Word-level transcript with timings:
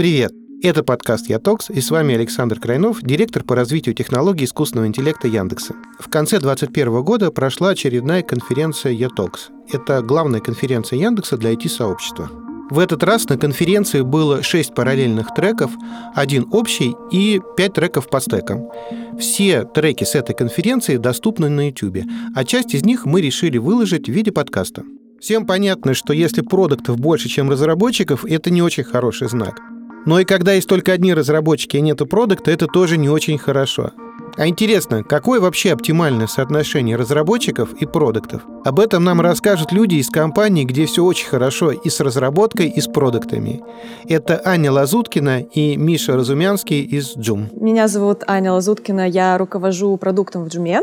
Привет! 0.00 0.32
Это 0.62 0.82
подкаст 0.82 1.28
«Ятокс» 1.28 1.68
и 1.68 1.82
с 1.82 1.90
вами 1.90 2.14
Александр 2.14 2.58
Крайнов, 2.58 3.02
директор 3.02 3.44
по 3.44 3.54
развитию 3.54 3.94
технологий 3.94 4.46
искусственного 4.46 4.86
интеллекта 4.86 5.28
Яндекса. 5.28 5.74
В 5.98 6.08
конце 6.08 6.38
2021 6.38 7.02
года 7.02 7.30
прошла 7.30 7.70
очередная 7.70 8.22
конференция 8.22 8.92
«Ятокс». 8.92 9.50
Это 9.70 10.00
главная 10.00 10.40
конференция 10.40 10.98
Яндекса 10.98 11.36
для 11.36 11.52
IT-сообщества. 11.52 12.30
В 12.70 12.78
этот 12.78 13.02
раз 13.02 13.28
на 13.28 13.36
конференции 13.36 14.00
было 14.00 14.42
6 14.42 14.74
параллельных 14.74 15.34
треков, 15.34 15.70
один 16.14 16.46
общий 16.50 16.94
и 17.10 17.38
5 17.58 17.72
треков 17.74 18.08
по 18.08 18.22
стекам. 18.22 18.70
Все 19.18 19.64
треки 19.64 20.04
с 20.04 20.14
этой 20.14 20.34
конференции 20.34 20.96
доступны 20.96 21.50
на 21.50 21.68
YouTube, 21.68 22.06
а 22.34 22.44
часть 22.46 22.72
из 22.74 22.86
них 22.86 23.04
мы 23.04 23.20
решили 23.20 23.58
выложить 23.58 24.08
в 24.08 24.12
виде 24.12 24.32
подкаста. 24.32 24.82
Всем 25.20 25.44
понятно, 25.44 25.92
что 25.92 26.14
если 26.14 26.40
продуктов 26.40 26.98
больше, 26.98 27.28
чем 27.28 27.50
разработчиков, 27.50 28.24
это 28.24 28.50
не 28.50 28.62
очень 28.62 28.84
хороший 28.84 29.28
знак. 29.28 29.60
Но 30.06 30.18
и 30.18 30.24
когда 30.24 30.54
есть 30.54 30.66
только 30.66 30.92
одни 30.92 31.12
разработчики 31.12 31.76
и 31.76 31.82
нету 31.82 32.06
продукта, 32.06 32.50
это 32.50 32.66
тоже 32.66 32.96
не 32.96 33.10
очень 33.10 33.36
хорошо. 33.36 33.92
А 34.36 34.46
интересно, 34.46 35.02
какое 35.02 35.40
вообще 35.40 35.72
оптимальное 35.72 36.26
соотношение 36.26 36.96
разработчиков 36.96 37.72
и 37.74 37.86
продуктов? 37.86 38.42
Об 38.64 38.78
этом 38.78 39.04
нам 39.04 39.20
расскажут 39.20 39.72
люди 39.72 39.96
из 39.96 40.08
компании, 40.08 40.64
где 40.64 40.86
все 40.86 41.04
очень 41.04 41.28
хорошо 41.28 41.72
и 41.72 41.88
с 41.88 42.00
разработкой, 42.00 42.68
и 42.68 42.80
с 42.80 42.86
продуктами. 42.86 43.62
Это 44.08 44.40
Аня 44.44 44.70
Лазуткина 44.72 45.40
и 45.40 45.76
Миша 45.76 46.16
Разумянский 46.16 46.82
из 46.82 47.16
Джум. 47.16 47.48
Меня 47.52 47.88
зовут 47.88 48.22
Аня 48.26 48.52
Лазуткина, 48.52 49.08
я 49.08 49.36
руковожу 49.36 49.96
продуктом 49.96 50.44
в 50.44 50.48
Джуме. 50.48 50.82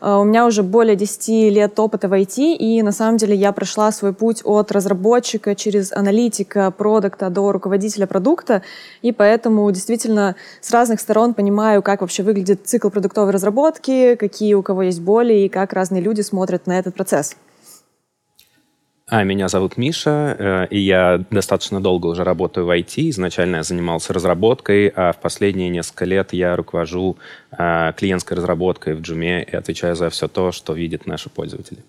Э, 0.00 0.16
у 0.16 0.24
меня 0.24 0.46
уже 0.46 0.62
более 0.62 0.96
10 0.96 1.52
лет 1.52 1.78
опыта 1.78 2.08
в 2.08 2.12
IT, 2.12 2.54
и 2.54 2.82
на 2.82 2.92
самом 2.92 3.18
деле 3.18 3.34
я 3.34 3.52
прошла 3.52 3.92
свой 3.92 4.12
путь 4.12 4.40
от 4.44 4.72
разработчика 4.72 5.54
через 5.54 5.92
аналитика 5.92 6.70
продукта 6.70 7.30
до 7.30 7.52
руководителя 7.52 8.06
продукта, 8.06 8.62
и 9.02 9.12
поэтому 9.12 9.70
действительно 9.70 10.36
с 10.60 10.70
разных 10.70 11.00
сторон 11.00 11.34
понимаю, 11.34 11.82
как 11.82 12.00
вообще 12.00 12.22
выглядит 12.22 12.66
цикл 12.66 12.85
продуктовой 12.90 13.32
разработки, 13.32 14.14
какие 14.16 14.54
у 14.54 14.62
кого 14.62 14.82
есть 14.82 15.00
боли 15.00 15.34
и 15.34 15.48
как 15.48 15.72
разные 15.72 16.02
люди 16.02 16.20
смотрят 16.20 16.66
на 16.66 16.78
этот 16.78 16.94
процесс. 16.94 17.36
А, 19.08 19.22
меня 19.22 19.48
зовут 19.48 19.76
Миша, 19.76 20.36
э, 20.36 20.66
и 20.70 20.80
я 20.80 21.24
достаточно 21.30 21.80
долго 21.80 22.08
уже 22.08 22.24
работаю 22.24 22.66
в 22.66 22.70
IT. 22.70 23.08
Изначально 23.10 23.56
я 23.56 23.62
занимался 23.62 24.12
разработкой, 24.12 24.88
а 24.88 25.12
в 25.12 25.20
последние 25.20 25.68
несколько 25.68 26.04
лет 26.04 26.32
я 26.32 26.56
руковожу 26.56 27.16
э, 27.56 27.92
клиентской 27.96 28.36
разработкой 28.36 28.94
в 28.94 29.02
Джуме 29.02 29.44
и 29.44 29.54
отвечаю 29.54 29.94
за 29.94 30.10
все 30.10 30.26
то, 30.26 30.50
что 30.50 30.72
видят 30.72 31.06
наши 31.06 31.30
пользователи. 31.30 31.84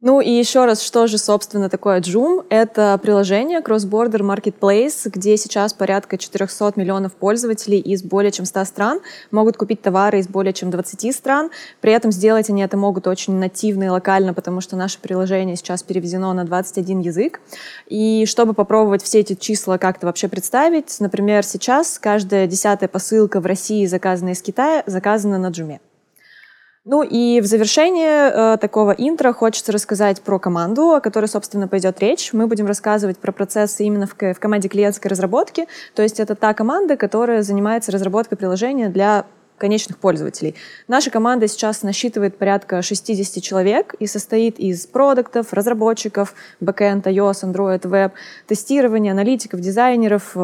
Ну 0.00 0.20
и 0.20 0.30
еще 0.30 0.64
раз, 0.64 0.80
что 0.80 1.08
же, 1.08 1.18
собственно, 1.18 1.68
такое 1.68 2.00
Joom? 2.00 2.46
Это 2.50 2.96
приложение 3.02 3.58
Cross-Border 3.58 4.20
Marketplace, 4.20 5.10
где 5.10 5.36
сейчас 5.36 5.72
порядка 5.72 6.16
400 6.16 6.74
миллионов 6.76 7.14
пользователей 7.14 7.80
из 7.80 8.04
более 8.04 8.30
чем 8.30 8.44
100 8.44 8.64
стран 8.66 9.00
могут 9.32 9.56
купить 9.56 9.82
товары 9.82 10.20
из 10.20 10.28
более 10.28 10.52
чем 10.52 10.70
20 10.70 11.12
стран. 11.12 11.50
При 11.80 11.92
этом 11.92 12.12
сделать 12.12 12.48
они 12.48 12.62
это 12.62 12.76
могут 12.76 13.08
очень 13.08 13.34
нативно 13.40 13.84
и 13.84 13.88
локально, 13.88 14.34
потому 14.34 14.60
что 14.60 14.76
наше 14.76 15.00
приложение 15.00 15.56
сейчас 15.56 15.82
переведено 15.82 16.32
на 16.32 16.44
21 16.44 17.00
язык. 17.00 17.40
И 17.88 18.24
чтобы 18.26 18.54
попробовать 18.54 19.02
все 19.02 19.18
эти 19.18 19.34
числа 19.34 19.78
как-то 19.78 20.06
вообще 20.06 20.28
представить, 20.28 20.94
например, 21.00 21.44
сейчас 21.44 21.98
каждая 21.98 22.46
десятая 22.46 22.86
посылка 22.86 23.40
в 23.40 23.46
России, 23.46 23.84
заказанная 23.86 24.34
из 24.34 24.42
Китая, 24.42 24.84
заказана 24.86 25.38
на 25.38 25.48
Joom. 25.48 25.80
Ну 26.90 27.02
и 27.02 27.42
в 27.42 27.44
завершение 27.44 28.32
э, 28.32 28.56
такого 28.58 28.92
интро 28.92 29.34
хочется 29.34 29.72
рассказать 29.72 30.22
про 30.22 30.38
команду, 30.38 30.94
о 30.94 31.00
которой, 31.02 31.26
собственно, 31.26 31.68
пойдет 31.68 32.00
речь. 32.00 32.32
Мы 32.32 32.46
будем 32.46 32.64
рассказывать 32.64 33.18
про 33.18 33.30
процессы 33.30 33.84
именно 33.84 34.06
в, 34.06 34.14
в 34.14 34.40
команде 34.40 34.70
клиентской 34.70 35.10
разработки. 35.10 35.68
То 35.94 36.00
есть 36.02 36.18
это 36.18 36.34
та 36.34 36.54
команда, 36.54 36.96
которая 36.96 37.42
занимается 37.42 37.92
разработкой 37.92 38.38
приложения 38.38 38.88
для 38.88 39.26
конечных 39.58 39.98
пользователей. 39.98 40.54
Наша 40.86 41.10
команда 41.10 41.48
сейчас 41.48 41.82
насчитывает 41.82 42.38
порядка 42.38 42.82
60 42.82 43.42
человек 43.42 43.94
и 43.98 44.06
состоит 44.06 44.58
из 44.58 44.86
продуктов, 44.86 45.52
разработчиков, 45.52 46.34
бэкэнд, 46.60 47.06
iOS, 47.06 47.44
Android, 47.44 47.82
Web, 47.82 48.12
тестирования, 48.46 49.12
аналитиков, 49.12 49.60
дизайнеров, 49.60 50.36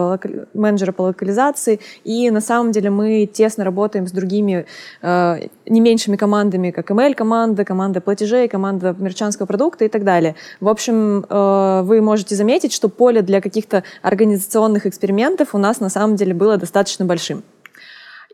менеджера 0.55 0.93
по 0.93 1.03
локализации. 1.03 1.81
И 2.05 2.31
на 2.31 2.41
самом 2.41 2.73
деле 2.73 2.91
мы 2.91 3.27
тесно 3.27 3.65
работаем 3.65 4.07
с 4.07 4.13
другими 4.13 4.67
э, 5.03 5.49
не 5.67 5.81
меньшими 5.81 6.17
командами, 6.17 6.71
как 6.71 6.91
ML-команда, 6.91 7.65
команда 7.65 8.01
платежей, 8.01 8.49
команда 8.49 8.95
мерчанского 8.99 9.47
продукта 9.47 9.85
и 9.85 9.89
так 9.89 10.05
далее. 10.05 10.35
В 10.61 10.69
общем, 10.69 11.25
э, 11.29 11.83
вы 11.85 12.01
можете 12.01 12.35
заметить, 12.35 12.73
что 12.73 12.89
поле 12.89 13.23
для 13.23 13.41
каких-то 13.41 13.85
организационных 14.03 14.87
экспериментов 14.87 15.55
у 15.55 15.59
нас 15.59 15.81
на 15.81 15.89
самом 15.89 16.17
деле 16.17 16.35
было 16.35 16.57
достаточно 16.57 17.05
большим. 17.05 17.43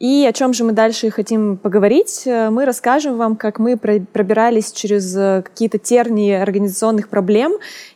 И 0.00 0.24
о 0.26 0.32
чем 0.32 0.54
же 0.54 0.64
мы 0.64 0.72
дальше 0.72 1.10
хотим 1.10 1.58
поговорить? 1.58 2.22
Э, 2.24 2.48
мы 2.48 2.64
расскажем 2.64 3.18
вам, 3.18 3.36
как 3.36 3.58
мы 3.58 3.76
пробирались 3.76 4.72
через 4.72 5.14
э, 5.14 5.42
какие-то 5.44 5.76
тернии 5.76 6.32
организационных 6.32 7.10
проблем 7.10 7.52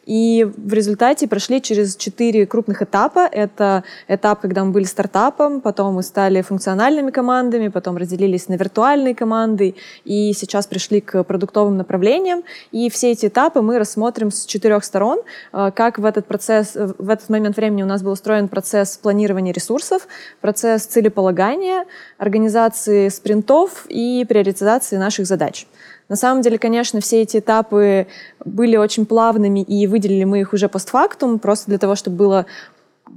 и 0.06 0.44
в 0.44 0.72
результате 0.72 1.26
прошли 1.28 1.60
через 1.60 1.96
четыре 1.96 2.46
крупных 2.46 2.82
этапа. 2.82 3.28
Это 3.30 3.84
этап, 4.08 4.40
когда 4.40 4.64
мы 4.64 4.72
были 4.72 4.84
стартапом, 4.84 5.60
потом 5.60 5.94
мы 5.94 6.02
стали 6.02 6.42
функциональными 6.42 7.10
командами, 7.10 7.68
потом 7.68 7.96
разделились 7.96 8.48
на 8.48 8.54
виртуальные 8.54 9.14
команды, 9.14 9.74
и 10.04 10.32
сейчас 10.32 10.66
пришли 10.66 11.00
к 11.00 11.24
продуктовым 11.24 11.76
направлениям. 11.76 12.42
И 12.72 12.90
все 12.90 13.12
эти 13.12 13.26
этапы 13.26 13.62
мы 13.62 13.78
рассмотрим 13.78 14.30
с 14.30 14.44
четырех 14.44 14.84
сторон, 14.84 15.20
э, 15.52 15.70
как 15.74 15.98
в 15.98 16.04
этот 16.04 16.26
процесс, 16.26 16.74
в 16.74 17.08
этот 17.08 17.28
момент 17.28 17.56
времени 17.56 17.82
у 17.82 17.86
нас 17.86 18.02
был 18.02 18.12
устроен 18.12 18.48
процесс 18.48 18.96
планирования 18.96 19.52
ресурсов, 19.52 20.06
процесс 20.40 20.84
целеполагания, 20.86 21.84
организации 22.18 23.08
спринтов 23.08 23.86
и 23.88 24.24
приоритизации 24.28 24.96
наших 24.96 25.26
задач. 25.26 25.66
На 26.08 26.16
самом 26.16 26.42
деле, 26.42 26.58
конечно, 26.58 27.00
все 27.00 27.22
эти 27.22 27.38
этапы 27.38 28.06
были 28.44 28.76
очень 28.76 29.06
плавными, 29.06 29.60
и 29.60 29.86
выделили 29.86 30.24
мы 30.24 30.40
их 30.40 30.52
уже 30.52 30.68
постфактум, 30.68 31.38
просто 31.38 31.66
для 31.66 31.78
того, 31.78 31.94
чтобы 31.94 32.16
было 32.16 32.46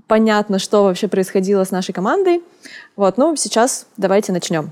понятно, 0.08 0.60
что 0.60 0.84
вообще 0.84 1.08
происходило 1.08 1.64
с 1.64 1.72
нашей 1.72 1.92
командой. 1.92 2.42
Вот, 2.96 3.18
ну, 3.18 3.36
сейчас 3.36 3.88
давайте 3.98 4.32
начнем. 4.32 4.72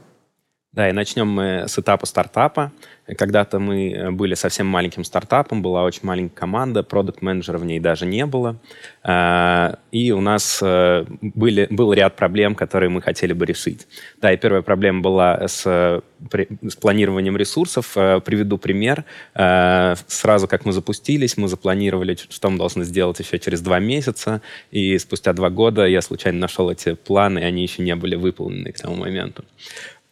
Да, 0.75 0.89
и 0.89 0.91
начнем 0.91 1.27
мы 1.29 1.65
с 1.67 1.79
этапа 1.79 2.05
стартапа. 2.05 2.73
Когда-то 3.17 3.59
мы 3.59 3.91
э, 3.91 4.11
были 4.11 4.33
совсем 4.33 4.67
маленьким 4.67 5.05
стартапом, 5.05 5.61
была 5.61 5.83
очень 5.83 6.01
маленькая 6.03 6.35
команда, 6.35 6.83
продукт-менеджера 6.83 7.57
в 7.57 7.65
ней 7.65 7.79
даже 7.79 8.05
не 8.05 8.25
было. 8.25 8.57
А, 9.03 9.77
и 9.91 10.11
у 10.11 10.19
нас 10.19 10.59
э, 10.61 11.05
были, 11.21 11.67
был 11.69 11.93
ряд 11.93 12.17
проблем, 12.17 12.55
которые 12.55 12.89
мы 12.89 13.01
хотели 13.01 13.31
бы 13.31 13.45
решить. 13.45 13.87
Да, 14.19 14.33
и 14.33 14.37
первая 14.37 14.63
проблема 14.63 15.01
была 15.01 15.47
с, 15.47 15.61
с 15.61 16.75
планированием 16.81 17.37
ресурсов. 17.37 17.93
Э, 17.95 18.19
приведу 18.19 18.57
пример. 18.57 19.05
Сразу 19.33 20.47
как 20.47 20.65
мы 20.65 20.73
запустились, 20.73 21.37
мы 21.37 21.47
запланировали, 21.47 22.17
что 22.29 22.49
мы 22.49 22.57
должны 22.57 22.83
сделать 22.83 23.19
еще 23.19 23.39
через 23.39 23.61
два 23.61 23.79
месяца. 23.79 24.41
И 24.71 24.97
спустя 24.97 25.31
два 25.33 25.49
года 25.49 25.85
я 25.85 26.01
случайно 26.01 26.39
нашел 26.39 26.69
эти 26.69 26.95
планы, 26.95 27.39
и 27.39 27.43
они 27.43 27.61
еще 27.61 27.83
не 27.83 27.95
были 27.95 28.15
выполнены 28.15 28.71
к 28.71 28.81
тому 28.81 28.95
моменту 28.95 29.45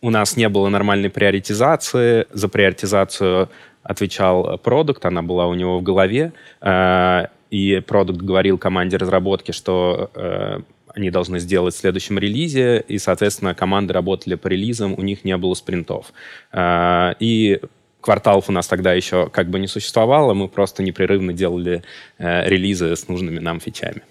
у 0.04 0.10
нас 0.10 0.36
не 0.36 0.50
было 0.50 0.68
нормальной 0.68 1.10
приоритизации. 1.10 2.28
За 2.34 2.50
приоритизацию 2.50 3.50
отвечал 3.84 4.58
продукт, 4.58 5.06
она 5.06 5.22
была 5.22 5.48
у 5.48 5.54
него 5.54 5.80
в 5.80 5.82
голове. 5.82 6.34
Э, 6.62 7.28
и 7.50 7.80
продукт 7.80 8.20
говорил 8.20 8.58
команде 8.58 8.98
разработки, 8.98 9.54
что 9.54 10.12
э, 10.14 10.60
они 10.94 11.10
должны 11.10 11.40
сделать 11.40 11.74
в 11.74 11.78
следующем 11.78 12.20
релизе, 12.20 12.84
и, 12.86 12.98
соответственно, 12.98 13.56
команды 13.56 13.94
работали 13.94 14.36
по 14.36 14.50
релизам, 14.50 14.94
у 14.94 15.02
них 15.02 15.24
не 15.24 15.38
было 15.38 15.54
спринтов. 15.54 16.12
Э, 16.52 17.14
и 17.22 17.62
кварталов 18.02 18.50
у 18.50 18.52
нас 18.52 18.68
тогда 18.68 18.92
еще 18.92 19.30
как 19.30 19.50
бы 19.50 19.58
не 19.58 19.68
существовало, 19.68 20.34
мы 20.34 20.50
просто 20.50 20.84
непрерывно 20.84 21.32
делали 21.32 21.82
релизы 22.18 22.94
с 22.94 23.08
нужными 23.08 23.40
нам 23.40 23.62
фичами. 23.62 24.02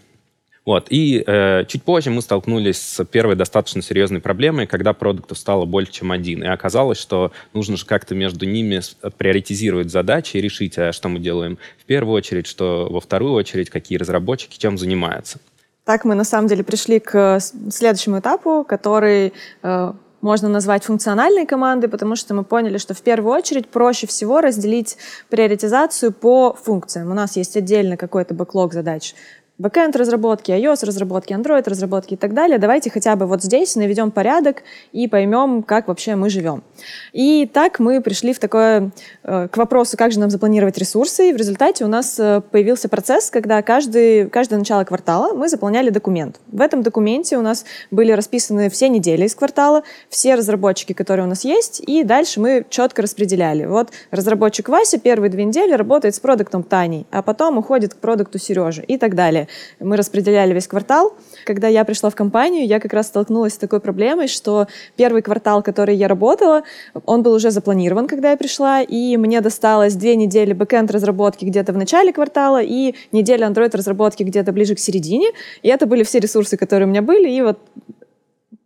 Вот. 0.64 0.86
И 0.90 1.24
э, 1.26 1.64
чуть 1.66 1.82
позже 1.82 2.10
мы 2.10 2.22
столкнулись 2.22 2.80
с 2.80 3.04
первой 3.04 3.34
достаточно 3.34 3.82
серьезной 3.82 4.20
проблемой, 4.20 4.66
когда 4.66 4.92
продуктов 4.92 5.38
стало 5.38 5.64
больше, 5.64 5.92
чем 5.92 6.12
один. 6.12 6.44
И 6.44 6.46
оказалось, 6.46 6.98
что 6.98 7.32
нужно 7.52 7.76
же 7.76 7.84
как-то 7.84 8.14
между 8.14 8.46
ними 8.46 8.80
приоритизировать 9.18 9.90
задачи 9.90 10.36
и 10.36 10.40
решить, 10.40 10.78
а 10.78 10.92
что 10.92 11.08
мы 11.08 11.18
делаем 11.18 11.58
в 11.78 11.84
первую 11.84 12.14
очередь, 12.14 12.46
что 12.46 12.88
во 12.88 13.00
вторую 13.00 13.32
очередь, 13.32 13.70
какие 13.70 13.98
разработчики 13.98 14.58
чем 14.58 14.78
занимаются. 14.78 15.38
Так 15.84 16.04
мы 16.04 16.14
на 16.14 16.24
самом 16.24 16.46
деле 16.46 16.62
пришли 16.62 17.00
к 17.00 17.40
следующему 17.40 18.20
этапу, 18.20 18.64
который 18.64 19.32
э, 19.64 19.92
можно 20.20 20.48
назвать 20.48 20.84
функциональной 20.84 21.44
командой, 21.44 21.88
потому 21.88 22.14
что 22.14 22.34
мы 22.34 22.44
поняли, 22.44 22.78
что 22.78 22.94
в 22.94 23.02
первую 23.02 23.34
очередь 23.34 23.68
проще 23.68 24.06
всего 24.06 24.40
разделить 24.40 24.96
приоритизацию 25.28 26.12
по 26.12 26.54
функциям. 26.54 27.10
У 27.10 27.14
нас 27.14 27.36
есть 27.36 27.56
отдельно 27.56 27.96
какой-то 27.96 28.32
бэклог 28.32 28.72
задач 28.72 29.14
бэкэнд 29.62 29.94
разработки, 29.94 30.50
iOS 30.50 30.84
разработки, 30.84 31.32
Android 31.32 31.68
разработки 31.68 32.14
и 32.14 32.16
так 32.16 32.34
далее. 32.34 32.58
Давайте 32.58 32.90
хотя 32.90 33.14
бы 33.14 33.26
вот 33.26 33.42
здесь 33.42 33.76
наведем 33.76 34.10
порядок 34.10 34.64
и 34.92 35.06
поймем, 35.06 35.62
как 35.62 35.86
вообще 35.86 36.16
мы 36.16 36.30
живем. 36.30 36.64
И 37.12 37.46
так 37.46 37.78
мы 37.78 38.00
пришли 38.00 38.32
в 38.32 38.40
такое, 38.40 38.90
э, 39.22 39.48
к 39.48 39.56
вопросу, 39.56 39.96
как 39.96 40.10
же 40.10 40.18
нам 40.18 40.30
запланировать 40.30 40.78
ресурсы. 40.78 41.30
И 41.30 41.32
в 41.32 41.36
результате 41.36 41.84
у 41.84 41.88
нас 41.88 42.18
э, 42.18 42.42
появился 42.50 42.88
процесс, 42.88 43.30
когда 43.30 43.62
каждый, 43.62 44.28
каждое 44.28 44.58
начало 44.58 44.82
квартала 44.82 45.32
мы 45.32 45.48
заполняли 45.48 45.90
документ. 45.90 46.40
В 46.48 46.60
этом 46.60 46.82
документе 46.82 47.38
у 47.38 47.42
нас 47.42 47.64
были 47.92 48.10
расписаны 48.10 48.68
все 48.68 48.88
недели 48.88 49.26
из 49.26 49.34
квартала, 49.36 49.84
все 50.08 50.34
разработчики, 50.34 50.92
которые 50.92 51.26
у 51.26 51.28
нас 51.28 51.44
есть, 51.44 51.80
и 51.86 52.02
дальше 52.02 52.40
мы 52.40 52.66
четко 52.68 53.02
распределяли. 53.02 53.66
Вот 53.66 53.90
разработчик 54.10 54.68
Вася 54.68 54.98
первые 54.98 55.30
две 55.30 55.44
недели 55.44 55.72
работает 55.72 56.16
с 56.16 56.20
продуктом 56.20 56.64
Таней, 56.64 57.06
а 57.12 57.22
потом 57.22 57.58
уходит 57.58 57.94
к 57.94 57.98
продукту 57.98 58.38
Сережи 58.38 58.82
и 58.82 58.98
так 58.98 59.14
далее. 59.14 59.46
Мы 59.80 59.96
распределяли 59.96 60.52
весь 60.54 60.66
квартал. 60.66 61.14
Когда 61.44 61.68
я 61.68 61.84
пришла 61.84 62.10
в 62.10 62.14
компанию, 62.14 62.66
я 62.66 62.80
как 62.80 62.92
раз 62.92 63.08
столкнулась 63.08 63.54
с 63.54 63.58
такой 63.58 63.80
проблемой, 63.80 64.28
что 64.28 64.66
первый 64.96 65.22
квартал, 65.22 65.62
который 65.62 65.96
я 65.96 66.08
работала, 66.08 66.62
он 67.06 67.22
был 67.22 67.32
уже 67.32 67.50
запланирован, 67.50 68.06
когда 68.06 68.30
я 68.30 68.36
пришла, 68.36 68.82
и 68.82 69.16
мне 69.16 69.40
досталось 69.40 69.94
две 69.94 70.16
недели 70.16 70.52
backend 70.52 70.90
разработки 70.90 71.44
где-то 71.44 71.72
в 71.72 71.76
начале 71.76 72.12
квартала 72.12 72.62
и 72.62 72.94
неделя 73.12 73.48
Android 73.48 73.76
разработки 73.76 74.22
где-то 74.22 74.52
ближе 74.52 74.74
к 74.74 74.78
середине. 74.78 75.28
И 75.62 75.68
это 75.68 75.86
были 75.86 76.02
все 76.02 76.18
ресурсы, 76.20 76.56
которые 76.56 76.86
у 76.86 76.90
меня 76.90 77.02
были, 77.02 77.28
и 77.28 77.42
вот 77.42 77.58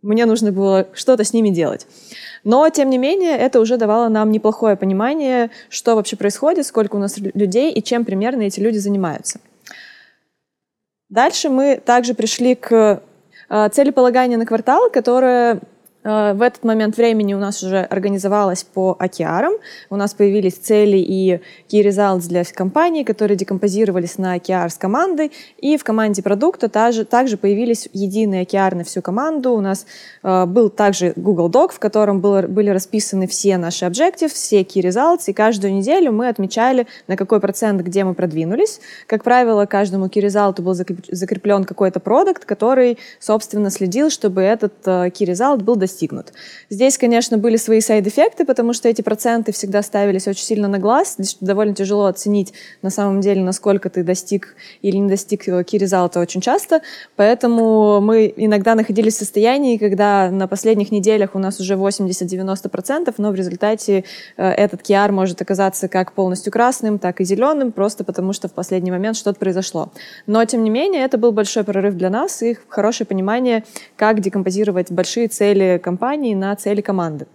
мне 0.01 0.25
нужно 0.25 0.51
было 0.51 0.87
что-то 0.93 1.23
с 1.23 1.33
ними 1.33 1.49
делать. 1.49 1.85
Но, 2.43 2.69
тем 2.69 2.89
не 2.89 2.97
менее, 2.97 3.37
это 3.37 3.59
уже 3.59 3.77
давало 3.77 4.07
нам 4.07 4.31
неплохое 4.31 4.77
понимание, 4.77 5.49
что 5.69 5.95
вообще 5.95 6.15
происходит, 6.15 6.65
сколько 6.65 6.95
у 6.95 6.99
нас 6.99 7.17
людей 7.17 7.73
и 7.73 7.83
чем 7.83 8.05
примерно 8.05 8.43
эти 8.43 8.61
люди 8.61 8.77
занимаются. 8.77 9.39
Дальше 11.09 11.49
мы 11.49 11.77
также 11.77 12.13
пришли 12.13 12.55
к 12.55 13.01
э, 13.49 13.69
целеполаганию 13.69 14.37
на 14.37 14.45
квартал, 14.45 14.89
которое 14.89 15.61
в 16.07 16.41
этот 16.41 16.63
момент 16.63 16.95
времени 16.95 17.33
у 17.33 17.37
нас 17.37 17.61
уже 17.61 17.79
организовалось 17.79 18.63
по 18.63 18.95
океарам. 18.97 19.51
У 19.89 19.97
нас 19.97 20.13
появились 20.13 20.53
цели 20.53 20.95
и 20.95 21.41
key 21.69 21.85
results 21.85 22.29
для 22.29 22.45
компании, 22.45 23.03
которые 23.03 23.35
декомпозировались 23.35 24.17
на 24.17 24.35
океар 24.35 24.71
с 24.71 24.75
командой. 24.75 25.33
И 25.57 25.75
в 25.75 25.83
команде 25.83 26.23
продукта 26.23 26.69
также, 26.69 27.03
также 27.03 27.35
появились 27.35 27.89
единые 27.91 28.43
океар 28.43 28.73
на 28.75 28.85
всю 28.85 29.01
команду. 29.01 29.51
У 29.51 29.59
нас 29.59 29.85
э, 30.23 30.45
был 30.45 30.69
также 30.69 31.11
Google 31.17 31.49
Doc, 31.49 31.73
в 31.73 31.79
котором 31.79 32.21
было, 32.21 32.43
были 32.43 32.69
расписаны 32.69 33.27
все 33.27 33.57
наши 33.57 33.83
объективы, 33.83 34.31
все 34.31 34.61
key 34.61 34.81
results. 34.81 35.23
И 35.25 35.33
каждую 35.33 35.73
неделю 35.73 36.13
мы 36.13 36.29
отмечали, 36.29 36.87
на 37.07 37.17
какой 37.17 37.41
процент, 37.41 37.81
где 37.81 38.05
мы 38.05 38.13
продвинулись. 38.13 38.79
Как 39.07 39.25
правило, 39.25 39.65
каждому 39.65 40.05
key 40.05 40.25
result 40.25 40.61
был 40.61 40.73
закреплен 40.73 41.65
какой-то 41.65 41.99
продукт, 41.99 42.45
который, 42.45 42.97
собственно, 43.19 43.69
следил, 43.71 44.09
чтобы 44.09 44.41
этот 44.41 44.73
э, 44.85 45.09
key 45.09 45.25
result 45.25 45.63
был 45.63 45.75
достигнут 45.75 45.96
достигнут. 45.97 46.33
Здесь, 46.69 46.97
конечно, 46.97 47.37
были 47.37 47.57
свои 47.57 47.81
сайд-эффекты, 47.81 48.45
потому 48.45 48.73
что 48.73 48.87
эти 48.87 49.01
проценты 49.01 49.51
всегда 49.51 49.81
ставились 49.81 50.27
очень 50.27 50.43
сильно 50.43 50.67
на 50.67 50.77
глаз. 50.77 51.15
Здесь 51.17 51.37
довольно 51.41 51.73
тяжело 51.73 52.05
оценить 52.05 52.53
на 52.81 52.89
самом 52.89 53.21
деле, 53.21 53.41
насколько 53.41 53.89
ты 53.89 54.03
достиг 54.03 54.55
или 54.83 54.97
не 54.97 55.09
достиг 55.09 55.47
key 55.47 55.79
result 55.79 56.19
очень 56.19 56.41
часто. 56.41 56.81
Поэтому 57.15 57.99
мы 58.01 58.31
иногда 58.37 58.75
находились 58.75 59.15
в 59.15 59.19
состоянии, 59.19 59.77
когда 59.77 60.29
на 60.29 60.47
последних 60.47 60.91
неделях 60.91 61.31
у 61.33 61.39
нас 61.39 61.59
уже 61.59 61.73
80-90%, 61.73 63.13
но 63.17 63.31
в 63.31 63.35
результате 63.35 64.03
э, 64.37 64.49
этот 64.49 64.81
QR 64.81 65.11
может 65.11 65.41
оказаться 65.41 65.87
как 65.87 66.13
полностью 66.13 66.51
красным, 66.51 66.99
так 66.99 67.21
и 67.21 67.23
зеленым, 67.23 67.71
просто 67.71 68.03
потому 68.03 68.33
что 68.33 68.47
в 68.47 68.51
последний 68.51 68.91
момент 68.91 69.17
что-то 69.17 69.39
произошло. 69.39 69.89
Но, 70.27 70.45
тем 70.45 70.63
не 70.63 70.69
менее, 70.69 71.03
это 71.03 71.17
был 71.17 71.31
большой 71.31 71.63
прорыв 71.63 71.95
для 71.95 72.09
нас 72.09 72.43
и 72.43 72.57
хорошее 72.67 73.07
понимание, 73.07 73.63
как 73.95 74.19
декомпозировать 74.19 74.91
большие 74.91 75.27
цели 75.27 75.76
компании 75.79 76.33
на 76.33 76.55
цели 76.55 76.81
команды. 76.81 77.27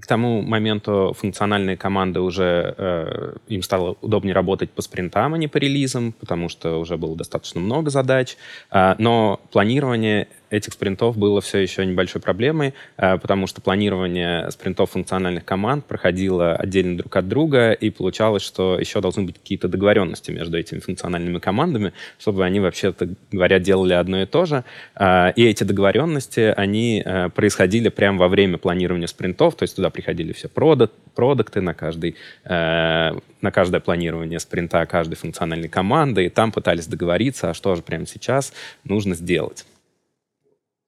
К 0.00 0.06
тому 0.06 0.40
моменту 0.40 1.14
функциональные 1.16 1.76
команды 1.76 2.20
уже 2.20 2.74
э, 2.76 3.36
им 3.48 3.62
стало 3.62 3.96
удобнее 4.00 4.34
работать 4.34 4.70
по 4.70 4.80
спринтам, 4.80 5.34
а 5.34 5.38
не 5.38 5.46
по 5.46 5.58
релизам, 5.58 6.12
потому 6.12 6.48
что 6.48 6.78
уже 6.78 6.96
было 6.96 7.14
достаточно 7.16 7.60
много 7.60 7.90
задач. 7.90 8.36
Э, 8.70 8.94
но 8.98 9.40
планирование 9.52 10.28
этих 10.50 10.72
спринтов 10.72 11.16
было 11.16 11.40
все 11.40 11.58
еще 11.58 11.86
небольшой 11.86 12.20
проблемой, 12.20 12.74
э, 12.96 13.18
потому 13.18 13.46
что 13.46 13.60
планирование 13.60 14.50
спринтов 14.50 14.90
функциональных 14.90 15.44
команд 15.44 15.86
проходило 15.86 16.54
отдельно 16.56 16.98
друг 16.98 17.14
от 17.16 17.28
друга, 17.28 17.72
и 17.72 17.90
получалось, 17.90 18.42
что 18.42 18.78
еще 18.78 19.00
должны 19.00 19.22
быть 19.22 19.38
какие-то 19.38 19.68
договоренности 19.68 20.30
между 20.30 20.58
этими 20.58 20.80
функциональными 20.80 21.38
командами, 21.38 21.92
чтобы 22.18 22.44
они, 22.44 22.60
вообще-то 22.60 23.08
говоря, 23.30 23.58
делали 23.58 23.94
одно 23.94 24.22
и 24.22 24.26
то 24.26 24.44
же. 24.44 24.64
Э, 24.96 25.32
и 25.36 25.44
эти 25.44 25.64
договоренности, 25.64 26.52
они 26.56 27.02
э, 27.04 27.28
происходили 27.30 27.88
прямо 27.88 28.18
во 28.18 28.28
время 28.28 28.58
планирования 28.58 29.06
спринтов, 29.06 29.54
то 29.54 29.62
есть 29.62 29.76
туда 29.76 29.90
приходили 29.90 30.32
все 30.32 30.48
продукты, 30.48 30.96
продукты 31.14 31.60
на, 31.60 31.74
каждый, 31.74 32.16
на 32.44 33.50
каждое 33.52 33.80
планирование 33.80 34.38
спринта 34.38 34.86
каждой 34.86 35.16
функциональной 35.16 35.68
команды, 35.68 36.24
и 36.24 36.28
там 36.28 36.50
пытались 36.52 36.86
договориться, 36.86 37.50
а 37.50 37.54
что 37.54 37.74
же 37.74 37.82
прямо 37.82 38.06
сейчас 38.06 38.52
нужно 38.84 39.14
сделать. 39.14 39.66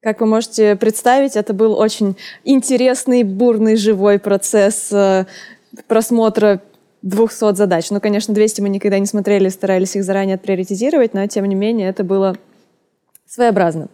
Как 0.03 0.21
вы 0.21 0.27
можете 0.27 0.75
представить, 0.75 1.37
это 1.37 1.55
был 1.55 1.79
очень 1.79 2.17
интересный, 2.43 3.23
бурный, 3.23 3.77
живой 3.77 4.19
процесс 4.19 4.91
э, 4.91 5.27
просмотра 5.87 6.61
200 7.03 7.55
задач. 7.55 7.89
Ну, 7.91 8.01
конечно, 8.01 8.35
200 8.35 8.63
мы 8.63 8.69
никогда 8.69 8.99
не 8.99 9.07
смотрели, 9.07 9.49
старались 9.49 9.95
их 9.95 10.03
заранее 10.03 10.35
отприоритизировать, 10.35 11.15
но, 11.15 11.25
тем 11.29 11.45
не 11.45 11.55
менее, 11.55 11.89
это 11.89 12.03
было 12.03 12.37
своеобразно. 13.29 13.89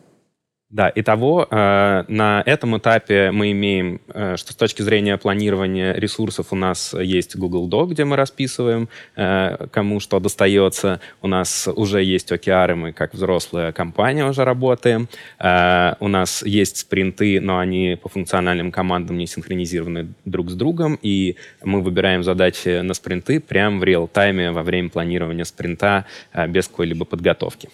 Да, 0.70 0.90
и 0.90 1.00
того 1.00 1.46
э, 1.50 2.04
на 2.08 2.42
этом 2.44 2.76
этапе 2.76 3.30
мы 3.30 3.52
имеем, 3.52 4.02
э, 4.08 4.36
что 4.36 4.52
с 4.52 4.56
точки 4.56 4.82
зрения 4.82 5.16
планирования 5.16 5.94
ресурсов 5.94 6.48
у 6.50 6.56
нас 6.56 6.92
есть 6.92 7.36
Google 7.36 7.70
Doc, 7.70 7.88
где 7.88 8.04
мы 8.04 8.16
расписываем, 8.16 8.90
э, 9.16 9.66
кому 9.72 9.98
что 9.98 10.20
достается. 10.20 11.00
У 11.22 11.26
нас 11.26 11.68
уже 11.74 12.02
есть 12.04 12.30
OKR, 12.30 12.74
мы 12.74 12.92
как 12.92 13.14
взрослая 13.14 13.72
компания 13.72 14.26
уже 14.26 14.44
работаем. 14.44 15.08
Э, 15.38 15.94
у 16.00 16.08
нас 16.08 16.42
есть 16.42 16.76
спринты, 16.76 17.40
но 17.40 17.58
они 17.58 17.98
по 18.02 18.10
функциональным 18.10 18.70
командам 18.70 19.16
не 19.16 19.26
синхронизированы 19.26 20.08
друг 20.26 20.50
с 20.50 20.54
другом, 20.54 20.98
и 21.00 21.36
мы 21.64 21.80
выбираем 21.80 22.22
задачи 22.22 22.82
на 22.82 22.92
спринты 22.92 23.40
прямо 23.40 23.78
в 23.78 23.84
реал-тайме 23.84 24.50
во 24.50 24.62
время 24.62 24.90
планирования 24.90 25.44
спринта 25.44 26.04
э, 26.34 26.46
без 26.46 26.68
какой-либо 26.68 27.06
подготовки. 27.06 27.70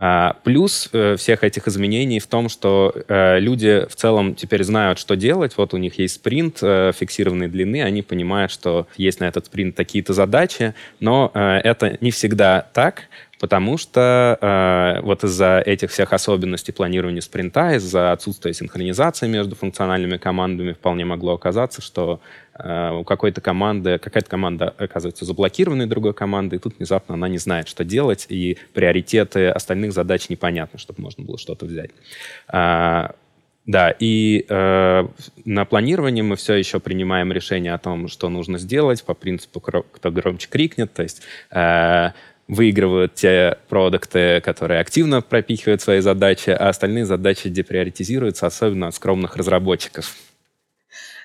А, 0.00 0.36
плюс 0.44 0.88
э, 0.92 1.16
всех 1.16 1.42
этих 1.42 1.66
изменений 1.66 2.20
в 2.20 2.26
том, 2.28 2.48
что 2.48 2.94
э, 3.08 3.40
люди 3.40 3.84
в 3.90 3.96
целом 3.96 4.36
теперь 4.36 4.62
знают, 4.62 4.98
что 5.00 5.16
делать. 5.16 5.54
Вот 5.56 5.74
у 5.74 5.76
них 5.76 5.98
есть 5.98 6.14
спринт 6.16 6.58
э, 6.62 6.92
фиксированной 6.94 7.48
длины, 7.48 7.82
они 7.82 8.02
понимают, 8.02 8.52
что 8.52 8.86
есть 8.96 9.18
на 9.18 9.24
этот 9.24 9.46
спринт 9.46 9.74
такие-то 9.74 10.12
задачи, 10.12 10.74
но 11.00 11.30
это 11.34 11.98
не 12.00 12.10
всегда 12.10 12.66
так 12.72 13.04
потому 13.38 13.78
что 13.78 14.38
э, 14.40 15.00
вот 15.02 15.24
из-за 15.24 15.62
этих 15.64 15.90
всех 15.90 16.12
особенностей 16.12 16.72
планирования 16.72 17.20
спринта, 17.20 17.76
из-за 17.76 18.12
отсутствия 18.12 18.52
синхронизации 18.52 19.28
между 19.28 19.54
функциональными 19.54 20.16
командами 20.16 20.72
вполне 20.72 21.04
могло 21.04 21.34
оказаться, 21.34 21.80
что 21.80 22.20
э, 22.54 22.90
у 22.92 23.04
какой-то 23.04 23.40
команды, 23.40 23.98
какая-то 23.98 24.28
команда 24.28 24.74
оказывается 24.76 25.24
заблокированной 25.24 25.86
другой 25.86 26.14
командой, 26.14 26.56
и 26.56 26.58
тут 26.58 26.78
внезапно 26.78 27.14
она 27.14 27.28
не 27.28 27.38
знает, 27.38 27.68
что 27.68 27.84
делать, 27.84 28.26
и 28.28 28.58
приоритеты 28.74 29.48
остальных 29.48 29.92
задач 29.92 30.28
непонятны, 30.28 30.78
чтобы 30.78 31.02
можно 31.02 31.24
было 31.24 31.38
что-то 31.38 31.66
взять. 31.66 31.90
Э, 32.52 33.10
да, 33.68 33.94
и 33.98 34.46
э, 34.48 35.08
на 35.44 35.64
планировании 35.66 36.22
мы 36.22 36.36
все 36.36 36.54
еще 36.54 36.80
принимаем 36.80 37.30
решение 37.32 37.74
о 37.74 37.78
том, 37.78 38.08
что 38.08 38.30
нужно 38.30 38.58
сделать 38.58 39.04
по 39.04 39.12
принципу 39.12 39.60
«кто 39.60 40.10
громче 40.10 40.48
крикнет», 40.48 40.94
то 40.94 41.02
есть 41.02 41.20
э, 41.50 42.12
выигрывают 42.48 43.14
те 43.14 43.58
продукты, 43.68 44.40
которые 44.40 44.80
активно 44.80 45.20
пропихивают 45.22 45.82
свои 45.82 46.00
задачи, 46.00 46.50
а 46.50 46.70
остальные 46.70 47.04
задачи 47.04 47.48
деприоритизируются, 47.48 48.46
особенно 48.46 48.88
от 48.88 48.94
скромных 48.94 49.36
разработчиков. 49.36 50.16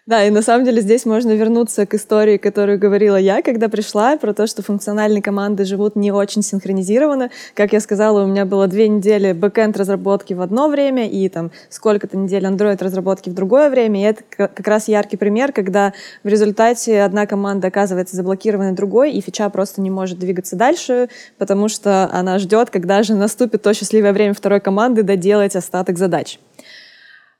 Да, 0.05 0.25
и 0.25 0.29
на 0.31 0.41
самом 0.41 0.65
деле 0.65 0.81
здесь 0.81 1.05
можно 1.05 1.31
вернуться 1.31 1.85
к 1.85 1.93
истории, 1.93 2.35
которую 2.35 2.77
говорила 2.77 3.15
я, 3.15 3.41
когда 3.41 3.69
пришла, 3.69 4.17
про 4.17 4.33
то, 4.33 4.47
что 4.47 4.61
функциональные 4.61 5.21
команды 5.21 5.63
живут 5.63 5.95
не 5.95 6.11
очень 6.11 6.41
синхронизированно. 6.41 7.29
Как 7.53 7.71
я 7.71 7.79
сказала, 7.79 8.21
у 8.21 8.27
меня 8.27 8.43
было 8.43 8.67
две 8.67 8.89
недели 8.89 9.31
backend 9.31 9.77
разработки 9.77 10.33
в 10.33 10.41
одно 10.41 10.67
время 10.67 11.07
и 11.09 11.29
там 11.29 11.51
сколько-то 11.69 12.17
недель 12.17 12.43
Android 12.43 12.83
разработки 12.83 13.29
в 13.29 13.33
другое 13.33 13.69
время. 13.69 14.01
И 14.01 14.03
это 14.03 14.23
как 14.27 14.67
раз 14.67 14.89
яркий 14.89 15.15
пример, 15.15 15.53
когда 15.53 15.93
в 16.25 16.27
результате 16.27 17.01
одна 17.01 17.25
команда 17.25 17.69
оказывается 17.69 18.17
заблокированной 18.17 18.73
другой, 18.73 19.13
и 19.13 19.21
фича 19.21 19.49
просто 19.49 19.79
не 19.79 19.89
может 19.89 20.19
двигаться 20.19 20.57
дальше, 20.57 21.07
потому 21.37 21.69
что 21.69 22.09
она 22.11 22.39
ждет, 22.39 22.71
когда 22.71 23.03
же 23.03 23.15
наступит 23.15 23.61
то 23.61 23.73
счастливое 23.73 24.11
время 24.11 24.33
второй 24.33 24.59
команды 24.59 25.01
доделать 25.01 25.55
остаток 25.55 25.97
задач. 25.97 26.39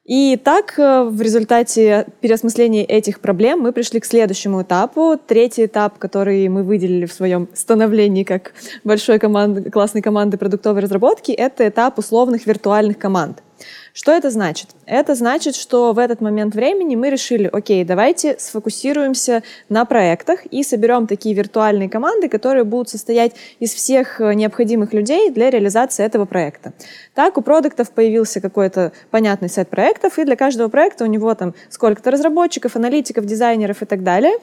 И 0.06 0.36
так 0.36 0.78
э, 0.78 1.04
в 1.04 1.22
результате 1.22 2.08
переосмысления 2.20 2.84
этих 2.84 3.22
проблем 3.22 3.60
мы 3.60 3.72
пришли 3.72 4.02
к 4.02 4.06
следующему 4.06 4.62
этапу. 4.62 5.18
Третий 5.18 5.66
этап, 5.66 5.98
который 5.98 6.46
мы 6.50 6.64
выделили 6.64 7.06
в 7.06 7.14
своем 7.14 7.48
становлении 7.54 8.24
как 8.24 8.54
большой 8.84 9.18
команды, 9.18 9.72
классной 9.72 10.02
команды 10.02 10.38
продуктовой 10.38 10.82
разработки, 10.82 11.32
это 11.32 11.70
этап 11.70 12.00
условных 12.00 12.46
виртуальных 12.46 12.98
команд. 12.98 13.43
Что 13.94 14.12
это 14.12 14.30
значит? 14.30 14.70
Это 14.86 15.16
значит, 15.16 15.56
что 15.56 15.94
в 15.94 16.00
этот 16.00 16.22
момент 16.22 16.56
времени 16.56 16.96
мы 16.96 17.10
решили, 17.10 17.50
окей, 17.52 17.84
давайте 17.84 18.38
сфокусируемся 18.40 19.44
на 19.70 19.86
проектах 19.86 20.46
и 20.46 20.64
соберем 20.64 21.08
такие 21.08 21.36
виртуальные 21.36 21.90
команды, 21.90 22.30
которые 22.30 22.64
будут 22.64 22.90
состоять 22.90 23.34
из 23.60 23.74
всех 23.74 24.20
э, 24.20 24.34
необходимых 24.34 24.94
людей 24.94 25.30
для 25.30 25.50
реализации 25.50 26.04
этого 26.04 26.26
проекта. 26.26 26.74
Так, 27.14 27.38
у 27.38 27.42
продуктов 27.42 27.92
появился 27.92 28.42
какой-то 28.42 28.92
понятный 29.12 29.50
сет 29.50 29.70
проектов, 29.70 30.18
и 30.18 30.26
для 30.26 30.36
каждого 30.36 30.70
проекта 30.70 31.04
у 31.04 31.08
него 31.08 31.34
там 31.36 31.54
сколько-то 31.70 32.12
разработчиков, 32.12 32.76
аналитиков, 32.76 33.26
дизайнеров 33.26 33.82
и 33.82 33.86
так 33.86 34.04
далее 34.04 34.34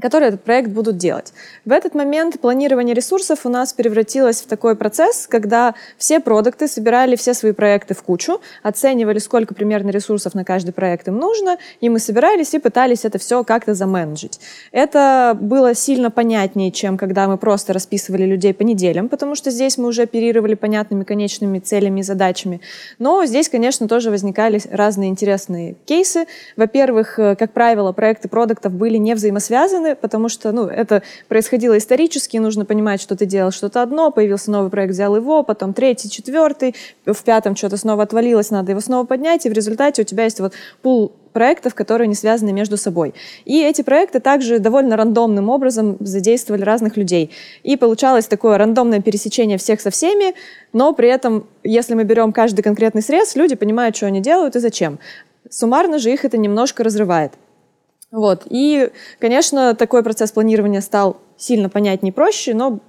которые 0.00 0.28
этот 0.28 0.44
проект 0.44 0.70
будут 0.70 0.96
делать. 0.96 1.32
В 1.64 1.72
этот 1.72 1.94
момент 1.94 2.40
планирование 2.40 2.94
ресурсов 2.94 3.40
у 3.44 3.48
нас 3.48 3.72
превратилось 3.72 4.42
в 4.42 4.46
такой 4.46 4.76
процесс, 4.76 5.26
когда 5.26 5.74
все 5.96 6.20
продукты 6.20 6.68
собирали 6.68 7.16
все 7.16 7.34
свои 7.34 7.52
проекты 7.52 7.94
в 7.94 8.02
кучу, 8.02 8.40
оценивали, 8.62 9.18
сколько 9.18 9.54
примерно 9.54 9.90
ресурсов 9.90 10.34
на 10.34 10.44
каждый 10.44 10.72
проект 10.72 11.08
им 11.08 11.16
нужно, 11.18 11.58
и 11.80 11.88
мы 11.88 11.98
собирались 11.98 12.54
и 12.54 12.58
пытались 12.58 13.04
это 13.04 13.18
все 13.18 13.42
как-то 13.42 13.74
заменеджить. 13.74 14.40
Это 14.70 15.36
было 15.40 15.74
сильно 15.74 16.10
понятнее, 16.10 16.70
чем 16.70 16.96
когда 16.96 17.26
мы 17.26 17.36
просто 17.36 17.72
расписывали 17.72 18.24
людей 18.24 18.54
по 18.54 18.62
неделям, 18.62 19.08
потому 19.08 19.34
что 19.34 19.50
здесь 19.50 19.78
мы 19.78 19.88
уже 19.88 20.02
оперировали 20.02 20.54
понятными 20.54 21.04
конечными 21.04 21.58
целями 21.58 22.00
и 22.00 22.02
задачами. 22.02 22.60
Но 22.98 23.24
здесь, 23.26 23.48
конечно, 23.48 23.88
тоже 23.88 24.10
возникали 24.10 24.60
разные 24.70 25.10
интересные 25.10 25.74
кейсы. 25.84 26.26
Во-первых, 26.56 27.18
э, 27.18 27.36
как 27.36 27.52
правило, 27.52 27.92
проекты 27.92 28.28
продуктов 28.28 28.72
были 28.72 28.96
не 28.96 29.14
взаимосвязаны, 29.14 29.87
связаны, 29.88 29.96
потому 29.96 30.28
что 30.28 30.52
ну, 30.52 30.66
это 30.66 31.02
происходило 31.28 31.76
исторически, 31.76 32.38
нужно 32.38 32.64
понимать, 32.64 33.00
что 33.00 33.16
ты 33.16 33.26
делал 33.26 33.50
что-то 33.50 33.82
одно, 33.82 34.10
появился 34.10 34.50
новый 34.50 34.70
проект, 34.70 34.92
взял 34.92 35.16
его, 35.16 35.42
потом 35.42 35.72
третий, 35.72 36.10
четвертый, 36.10 36.74
в 37.06 37.22
пятом 37.24 37.56
что-то 37.56 37.76
снова 37.76 38.02
отвалилось, 38.02 38.50
надо 38.50 38.72
его 38.72 38.80
снова 38.80 39.06
поднять, 39.06 39.46
и 39.46 39.50
в 39.50 39.52
результате 39.52 40.02
у 40.02 40.04
тебя 40.04 40.24
есть 40.24 40.40
вот 40.40 40.52
пул 40.82 41.12
проектов, 41.32 41.74
которые 41.74 42.08
не 42.08 42.14
связаны 42.14 42.52
между 42.52 42.76
собой. 42.76 43.14
И 43.44 43.62
эти 43.62 43.82
проекты 43.82 44.20
также 44.20 44.58
довольно 44.58 44.96
рандомным 44.96 45.50
образом 45.50 45.96
задействовали 46.00 46.64
разных 46.64 46.96
людей. 46.96 47.30
И 47.62 47.76
получалось 47.76 48.26
такое 48.26 48.58
рандомное 48.58 49.00
пересечение 49.00 49.56
всех 49.56 49.80
со 49.80 49.90
всеми, 49.90 50.34
но 50.72 50.92
при 50.92 51.08
этом, 51.08 51.44
если 51.64 51.94
мы 51.94 52.04
берем 52.04 52.32
каждый 52.32 52.62
конкретный 52.62 53.02
срез, 53.02 53.36
люди 53.36 53.56
понимают, 53.56 53.96
что 53.96 54.06
они 54.06 54.20
делают 54.20 54.56
и 54.56 54.60
зачем. 54.60 54.98
Суммарно 55.50 55.98
же 55.98 56.10
их 56.10 56.24
это 56.24 56.38
немножко 56.38 56.82
разрывает. 56.82 57.32
Вот. 58.10 58.46
И, 58.48 58.90
конечно, 59.18 59.74
такой 59.74 60.02
процесс 60.02 60.32
планирования 60.32 60.80
стал 60.80 61.18
сильно 61.36 61.68
понятнее 61.68 62.10
и 62.10 62.14
проще, 62.14 62.54
но 62.54 62.80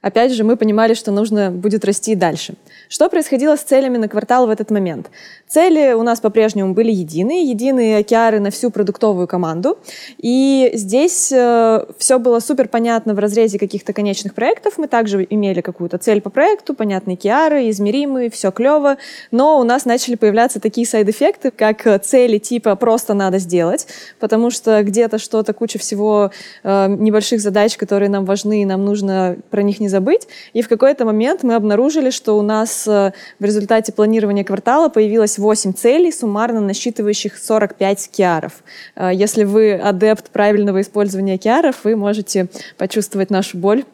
опять 0.00 0.32
же, 0.32 0.44
мы 0.44 0.56
понимали, 0.56 0.94
что 0.94 1.10
нужно 1.10 1.50
будет 1.50 1.84
расти 1.84 2.14
дальше. 2.14 2.54
Что 2.88 3.08
происходило 3.08 3.56
с 3.56 3.62
целями 3.62 3.98
на 3.98 4.08
квартал 4.08 4.46
в 4.46 4.50
этот 4.50 4.70
момент? 4.70 5.10
Цели 5.54 5.92
у 5.92 6.02
нас 6.02 6.18
по-прежнему 6.18 6.74
были 6.74 6.90
единые, 6.90 7.44
единые 7.44 7.98
океары 7.98 8.40
на 8.40 8.50
всю 8.50 8.72
продуктовую 8.72 9.28
команду. 9.28 9.78
И 10.18 10.72
здесь 10.74 11.30
э, 11.30 11.84
все 11.96 12.18
было 12.18 12.40
супер 12.40 12.66
понятно 12.66 13.14
в 13.14 13.20
разрезе 13.20 13.60
каких-то 13.60 13.92
конечных 13.92 14.34
проектов. 14.34 14.78
Мы 14.78 14.88
также 14.88 15.24
имели 15.30 15.60
какую-то 15.60 15.98
цель 15.98 16.20
по 16.20 16.28
проекту, 16.28 16.74
понятные 16.74 17.14
океары, 17.14 17.70
измеримые, 17.70 18.30
все 18.30 18.50
клево. 18.50 18.96
Но 19.30 19.60
у 19.60 19.62
нас 19.62 19.84
начали 19.84 20.16
появляться 20.16 20.58
такие 20.58 20.88
сайд-эффекты, 20.88 21.52
как 21.52 22.02
цели 22.04 22.38
типа 22.38 22.74
«просто 22.74 23.14
надо 23.14 23.38
сделать», 23.38 23.86
потому 24.18 24.50
что 24.50 24.82
где-то 24.82 25.18
что-то, 25.18 25.52
куча 25.52 25.78
всего 25.78 26.32
э, 26.64 26.88
небольших 26.88 27.40
задач, 27.40 27.76
которые 27.76 28.08
нам 28.08 28.24
важны, 28.24 28.62
и 28.62 28.64
нам 28.64 28.84
нужно 28.84 29.36
про 29.50 29.62
них 29.62 29.78
не 29.78 29.86
забыть. 29.86 30.26
И 30.52 30.62
в 30.62 30.68
какой-то 30.68 31.04
момент 31.04 31.44
мы 31.44 31.54
обнаружили, 31.54 32.10
что 32.10 32.36
у 32.36 32.42
нас 32.42 32.88
э, 32.88 33.12
в 33.38 33.44
результате 33.44 33.92
планирования 33.92 34.42
квартала 34.42 34.88
появилось 34.88 35.38
8 35.44 35.74
целей, 35.74 36.10
суммарно 36.10 36.60
насчитывающих 36.60 37.36
45 37.36 38.10
киаров. 38.10 38.64
Э, 38.96 39.10
если 39.12 39.44
вы 39.44 39.74
адепт 39.74 40.30
правильного 40.30 40.80
использования 40.80 41.36
киаров, 41.38 41.84
вы 41.84 41.96
можете 41.96 42.48
почувствовать 42.78 43.30
нашу 43.30 43.58
боль 43.58 43.84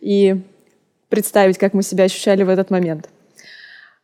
и 0.00 0.40
представить, 1.10 1.58
как 1.58 1.74
мы 1.74 1.82
себя 1.82 2.04
ощущали 2.04 2.42
в 2.42 2.48
этот 2.48 2.70
момент. 2.70 3.08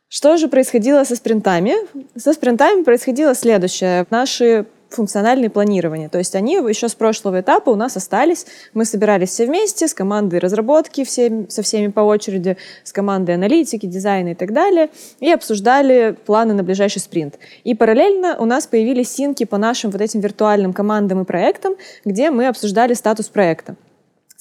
Что 0.07 0.37
же 0.37 0.47
происходило 0.47 1.03
со 1.03 1.15
спринтами? 1.15 1.73
Со 2.17 2.33
спринтами 2.33 2.83
происходило 2.83 3.33
следующее. 3.33 4.05
Наши 4.09 4.65
функциональные 4.91 5.49
планирования. 5.49 6.09
То 6.09 6.17
есть 6.17 6.35
они 6.35 6.53
еще 6.53 6.89
с 6.89 6.95
прошлого 6.95 7.41
этапа 7.41 7.69
у 7.69 7.75
нас 7.75 7.97
остались. 7.97 8.45
Мы 8.73 8.85
собирались 8.85 9.29
все 9.29 9.45
вместе 9.45 9.87
с 9.87 9.93
командой 9.93 10.39
разработки, 10.39 11.03
все, 11.03 11.45
со 11.49 11.61
всеми 11.61 11.87
по 11.87 12.01
очереди, 12.01 12.57
с 12.83 12.91
командой 12.91 13.35
аналитики, 13.35 13.85
дизайна 13.85 14.29
и 14.29 14.35
так 14.35 14.53
далее, 14.53 14.89
и 15.19 15.31
обсуждали 15.31 16.15
планы 16.25 16.53
на 16.53 16.63
ближайший 16.63 16.99
спринт. 16.99 17.39
И 17.63 17.73
параллельно 17.75 18.37
у 18.39 18.45
нас 18.45 18.67
появились 18.67 19.11
синки 19.11 19.45
по 19.45 19.57
нашим 19.57 19.91
вот 19.91 20.01
этим 20.01 20.19
виртуальным 20.19 20.73
командам 20.73 21.21
и 21.21 21.25
проектам, 21.25 21.75
где 22.05 22.31
мы 22.31 22.47
обсуждали 22.47 22.93
статус 22.93 23.27
проекта. 23.27 23.75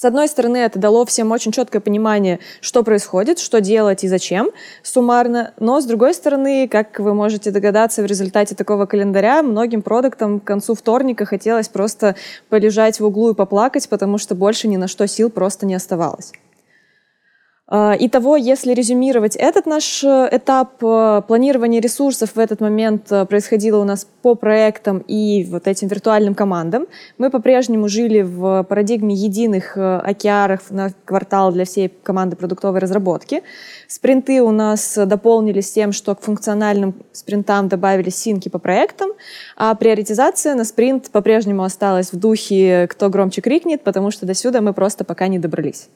С 0.00 0.04
одной 0.06 0.28
стороны, 0.28 0.56
это 0.56 0.78
дало 0.78 1.04
всем 1.04 1.30
очень 1.30 1.52
четкое 1.52 1.82
понимание, 1.82 2.38
что 2.62 2.82
происходит, 2.82 3.38
что 3.38 3.60
делать 3.60 4.02
и 4.02 4.08
зачем 4.08 4.50
суммарно, 4.82 5.52
но 5.60 5.78
с 5.78 5.84
другой 5.84 6.14
стороны, 6.14 6.68
как 6.68 6.98
вы 7.00 7.12
можете 7.12 7.50
догадаться, 7.50 8.00
в 8.00 8.06
результате 8.06 8.54
такого 8.54 8.86
календаря 8.86 9.42
многим 9.42 9.82
продуктам 9.82 10.40
к 10.40 10.44
концу 10.44 10.74
вторника 10.74 11.26
хотелось 11.26 11.68
просто 11.68 12.16
полежать 12.48 12.98
в 12.98 13.04
углу 13.04 13.32
и 13.32 13.34
поплакать, 13.34 13.90
потому 13.90 14.16
что 14.16 14.34
больше 14.34 14.68
ни 14.68 14.78
на 14.78 14.88
что 14.88 15.06
сил 15.06 15.28
просто 15.28 15.66
не 15.66 15.74
оставалось. 15.74 16.32
А, 17.72 17.96
итого, 17.96 18.36
если 18.36 18.74
резюмировать 18.74 19.36
этот 19.36 19.64
наш 19.64 20.02
э, 20.02 20.28
этап 20.32 20.82
э, 20.82 21.22
планирования 21.28 21.80
ресурсов 21.80 22.32
в 22.34 22.38
этот 22.40 22.60
момент 22.60 23.12
э, 23.12 23.24
происходило 23.26 23.80
у 23.80 23.84
нас 23.84 24.08
по 24.22 24.34
проектам 24.34 24.98
и 25.06 25.46
вот 25.48 25.68
этим 25.68 25.86
виртуальным 25.86 26.34
командам. 26.34 26.88
Мы 27.16 27.30
по-прежнему 27.30 27.88
жили 27.88 28.22
в 28.22 28.64
парадигме 28.64 29.14
единых 29.14 29.76
океаров 29.76 30.72
на 30.72 30.90
квартал 31.04 31.52
для 31.52 31.64
всей 31.64 31.88
команды 32.02 32.34
продуктовой 32.34 32.80
разработки. 32.80 33.44
Спринты 33.86 34.42
у 34.42 34.50
нас 34.50 34.98
дополнились 35.06 35.70
тем, 35.70 35.92
что 35.92 36.16
к 36.16 36.22
функциональным 36.22 36.94
спринтам 37.12 37.68
добавились 37.68 38.16
синки 38.16 38.48
по 38.48 38.58
проектам, 38.58 39.10
а 39.56 39.76
приоритизация 39.76 40.56
на 40.56 40.64
спринт 40.64 41.10
по-прежнему 41.10 41.62
осталась 41.62 42.12
в 42.12 42.18
духе 42.18 42.88
«кто 42.90 43.10
громче 43.10 43.42
крикнет», 43.42 43.84
потому 43.84 44.10
что 44.10 44.26
до 44.26 44.34
сюда 44.34 44.60
мы 44.60 44.72
просто 44.72 45.04
пока 45.04 45.28
не 45.28 45.38
добрались. 45.38 45.88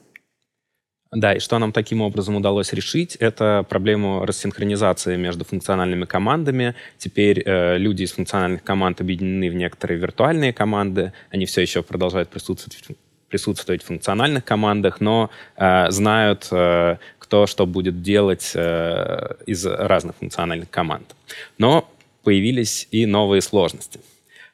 Да, 1.15 1.33
и 1.33 1.39
что 1.39 1.59
нам 1.59 1.73
таким 1.73 2.01
образом 2.01 2.35
удалось 2.35 2.73
решить, 2.73 3.15
это 3.17 3.65
проблему 3.69 4.25
рассинхронизации 4.25 5.17
между 5.17 5.45
функциональными 5.45 6.07
командами. 6.07 6.75
Теперь 6.99 7.41
э, 7.45 7.79
люди 7.79 8.03
из 8.03 8.13
функциональных 8.13 8.65
команд 8.65 9.01
объединены 9.01 9.49
в 9.49 9.55
некоторые 9.55 10.01
виртуальные 10.01 10.53
команды. 10.53 11.13
Они 11.31 11.47
все 11.47 11.63
еще 11.63 11.83
продолжают 11.83 12.29
присутствовать 12.29 12.99
присутствовать 13.29 13.83
в 13.83 13.87
функциональных 13.87 14.45
командах, 14.45 15.01
но 15.01 15.31
э, 15.57 15.91
знают, 15.91 16.49
э, 16.53 16.99
кто 17.19 17.47
что 17.47 17.67
будет 17.67 18.03
делать 18.03 18.53
э, 18.55 19.35
из 19.47 19.67
разных 19.67 20.15
функциональных 20.17 20.71
команд. 20.71 21.17
Но 21.59 21.89
появились 22.23 22.87
и 22.93 23.07
новые 23.07 23.41
сложности. 23.41 24.01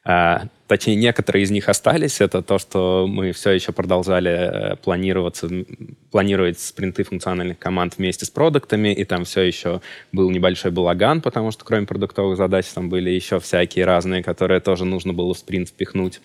Э, 0.04 0.40
точнее, 0.70 0.94
некоторые 0.94 1.42
из 1.42 1.50
них 1.50 1.68
остались. 1.68 2.20
Это 2.20 2.42
то, 2.42 2.60
что 2.60 3.06
мы 3.08 3.32
все 3.32 3.50
еще 3.50 3.72
продолжали 3.72 4.30
э, 4.30 4.76
планироваться, 4.76 5.48
планировать 6.12 6.60
спринты 6.60 7.02
функциональных 7.02 7.58
команд 7.58 7.98
вместе 7.98 8.24
с 8.24 8.30
продуктами, 8.30 8.94
и 8.94 9.04
там 9.04 9.24
все 9.24 9.40
еще 9.40 9.80
был 10.12 10.30
небольшой 10.30 10.70
балаган, 10.70 11.22
потому 11.22 11.50
что 11.50 11.64
кроме 11.64 11.88
продуктовых 11.88 12.36
задач 12.36 12.66
там 12.66 12.88
были 12.88 13.10
еще 13.10 13.40
всякие 13.40 13.84
разные, 13.84 14.22
которые 14.22 14.60
тоже 14.60 14.84
нужно 14.84 15.12
было 15.12 15.34
в 15.34 15.38
спринт 15.38 15.70
впихнуть. 15.70 16.20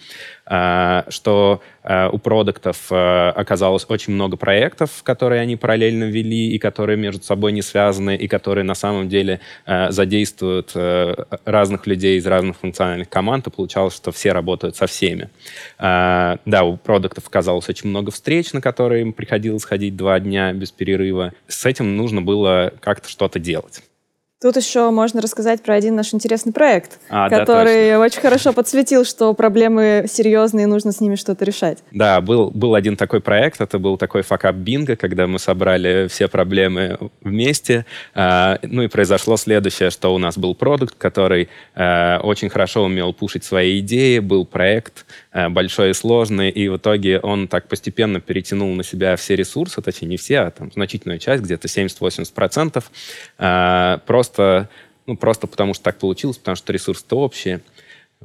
А, 0.46 1.06
что 1.10 1.62
а, 1.82 2.10
у 2.10 2.20
продуктов 2.20 2.88
а, 2.92 3.32
оказалось 3.32 3.86
очень 3.90 4.14
много 4.14 4.38
проектов, 4.38 5.02
которые 5.02 5.42
они 5.42 5.56
параллельно 5.56 6.04
вели, 6.04 6.52
и 6.52 6.60
которые 6.60 6.98
между 6.98 7.24
собой 7.24 7.52
не 7.52 7.64
связаны, 7.64 8.16
и 8.16 8.28
которые 8.28 8.64
на 8.64 8.76
самом 8.76 9.10
деле 9.10 9.40
задействуют 9.66 10.74
разных 11.46 11.88
людей 11.88 12.18
из 12.18 12.28
разных 12.28 12.58
функциональных 12.58 13.10
команд, 13.10 13.48
и 13.48 13.50
получалось, 13.50 13.96
что 13.96 14.12
все 14.12 14.35
работают 14.36 14.76
со 14.76 14.86
всеми. 14.86 15.30
А, 15.80 16.38
да, 16.46 16.64
у 16.64 16.78
продуктов 16.78 17.28
оказалось 17.28 17.68
очень 17.68 17.90
много 17.90 18.12
встреч, 18.12 18.54
на 18.54 18.62
которые 18.62 19.02
им 19.02 19.14
приходилось 19.14 19.66
ходить 19.66 19.96
два 19.96 20.20
дня 20.20 20.54
без 20.54 20.72
перерыва. 20.72 21.34
С 21.48 21.66
этим 21.66 21.98
нужно 21.98 22.22
было 22.22 22.72
как-то 22.82 23.10
что-то 23.10 23.40
делать. 23.40 23.82
Тут 24.46 24.58
еще 24.58 24.92
можно 24.92 25.22
рассказать 25.22 25.64
про 25.64 25.74
один 25.74 25.96
наш 25.96 26.14
интересный 26.14 26.54
проект, 26.54 27.00
а, 27.10 27.32
который 27.32 27.90
да, 27.90 28.00
очень 28.00 28.22
хорошо 28.22 28.54
подсветил, 28.54 29.04
что 29.04 29.34
проблемы 29.34 30.06
серьезные, 30.08 30.66
и 30.66 30.68
нужно 30.68 30.92
с 30.92 31.02
ними 31.02 31.16
что-то 31.16 31.46
решать. 31.46 31.80
Да, 31.90 32.22
был, 32.22 32.52
был 32.52 32.76
один 32.76 32.96
такой 32.96 33.22
проект, 33.22 33.60
это 33.60 33.80
был 33.80 33.98
такой 33.98 34.22
факап 34.22 34.54
бинго, 34.54 34.98
когда 34.98 35.26
мы 35.26 35.40
собрали 35.40 36.08
все 36.10 36.28
проблемы 36.28 37.10
вместе. 37.22 37.88
А, 38.14 38.60
ну 38.62 38.84
и 38.84 38.88
произошло 38.88 39.36
следующее, 39.36 39.90
что 39.90 40.14
у 40.14 40.20
нас 40.20 40.38
был 40.38 40.54
продукт, 40.54 40.94
который 40.96 41.50
а, 41.74 42.20
очень 42.20 42.50
хорошо 42.50 42.84
умел 42.84 43.14
пушить 43.14 43.46
свои 43.46 43.80
идеи, 43.80 44.20
был 44.20 44.46
проект 44.46 45.08
большой 45.50 45.90
и 45.90 45.94
сложный, 45.94 46.50
и 46.50 46.70
в 46.70 46.78
итоге 46.78 47.20
он 47.20 47.48
так 47.48 47.68
постепенно 47.68 48.22
перетянул 48.22 48.74
на 48.74 48.84
себя 48.84 49.16
все 49.16 49.36
ресурсы, 49.36 49.82
точнее 49.82 50.08
не 50.10 50.18
все, 50.18 50.40
а 50.40 50.52
там 50.52 50.72
значительную 50.72 51.20
часть, 51.20 51.44
где-то 51.44 51.68
70-80%, 51.68 52.84
а, 53.38 54.00
просто 54.06 54.36
просто, 54.36 54.70
ну, 55.06 55.18
просто 55.18 55.48
потому 55.48 55.74
что 55.74 55.84
так 55.84 55.98
получилось, 55.98 56.38
потому 56.38 56.56
что 56.56 56.74
ресурсы-то 56.74 57.18
общие. 57.18 57.62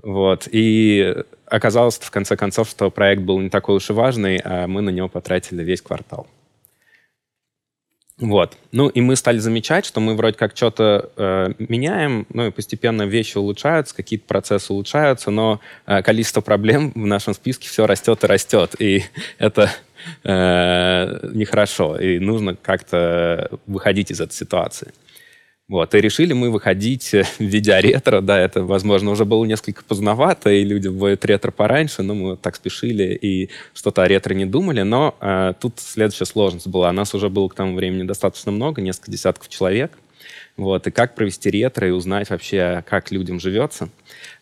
Вот. 0.03 0.49
И 0.51 1.15
оказалось 1.47 1.99
в 1.99 2.11
конце 2.11 2.37
концов, 2.37 2.69
что 2.69 2.91
проект 2.91 3.23
был 3.23 3.39
не 3.41 3.51
такой 3.51 3.77
уж 3.77 3.91
и 3.91 3.93
важный, 3.93 4.41
а 4.45 4.67
мы 4.67 4.81
на 4.81 4.91
него 4.91 5.09
потратили 5.09 5.63
весь 5.63 5.83
квартал. 5.83 6.27
Вот. 8.21 8.57
Ну 8.73 8.89
и 8.89 9.01
мы 9.01 9.17
стали 9.17 9.39
замечать, 9.39 9.87
что 9.87 10.01
мы 10.01 10.15
вроде 10.15 10.37
как 10.37 10.55
что-то 10.55 11.11
э, 11.17 11.53
меняем, 11.59 12.27
ну 12.33 12.47
и 12.47 12.51
постепенно 12.51 13.03
вещи 13.03 13.39
улучшаются, 13.39 13.95
какие-то 13.95 14.27
процессы 14.27 14.73
улучшаются, 14.73 15.31
но 15.31 15.61
э, 15.87 16.03
количество 16.03 16.43
проблем 16.43 16.93
в 16.95 17.07
нашем 17.07 17.33
списке 17.33 17.69
все 17.69 17.87
растет 17.87 18.23
и 18.23 18.27
растет. 18.27 18.75
И 18.79 19.05
это 19.39 19.71
э, 20.25 21.31
нехорошо. 21.33 21.99
И 21.99 22.19
нужно 22.19 22.57
как-то 22.57 23.51
выходить 23.67 24.11
из 24.11 24.21
этой 24.21 24.35
ситуации. 24.35 24.93
Вот, 25.71 25.95
и 25.95 26.01
решили 26.01 26.33
мы 26.33 26.51
выходить 26.51 27.13
в 27.39 27.41
виде 27.41 27.79
ретро, 27.79 28.21
да, 28.21 28.41
это, 28.41 28.65
возможно, 28.65 29.13
уже 29.13 29.25
было 29.25 29.45
несколько 29.45 29.85
поздновато, 29.85 30.51
и 30.51 30.65
люди 30.65 30.89
вводят 30.89 31.25
ретро 31.25 31.53
пораньше, 31.53 32.03
но 32.03 32.15
мы 32.15 32.37
так 32.37 32.57
спешили 32.57 33.15
и 33.15 33.51
что-то 33.73 34.03
о 34.03 34.09
ретро 34.09 34.35
не 34.35 34.47
думали, 34.47 34.83
но 34.83 35.15
э, 35.21 35.53
тут 35.61 35.75
следующая 35.79 36.25
сложность 36.25 36.67
была. 36.67 36.91
Нас 36.91 37.15
уже 37.15 37.29
было 37.29 37.47
к 37.47 37.55
тому 37.55 37.77
времени 37.77 38.03
достаточно 38.03 38.51
много, 38.51 38.83
несколько 38.83 39.13
десятков 39.13 39.49
человек, 39.49 39.93
вот, 40.57 40.89
и 40.89 40.91
как 40.91 41.15
провести 41.15 41.51
ретро 41.51 41.87
и 41.87 41.93
узнать 41.93 42.31
вообще, 42.31 42.83
как 42.89 43.13
людям 43.13 43.39
живется. 43.39 43.91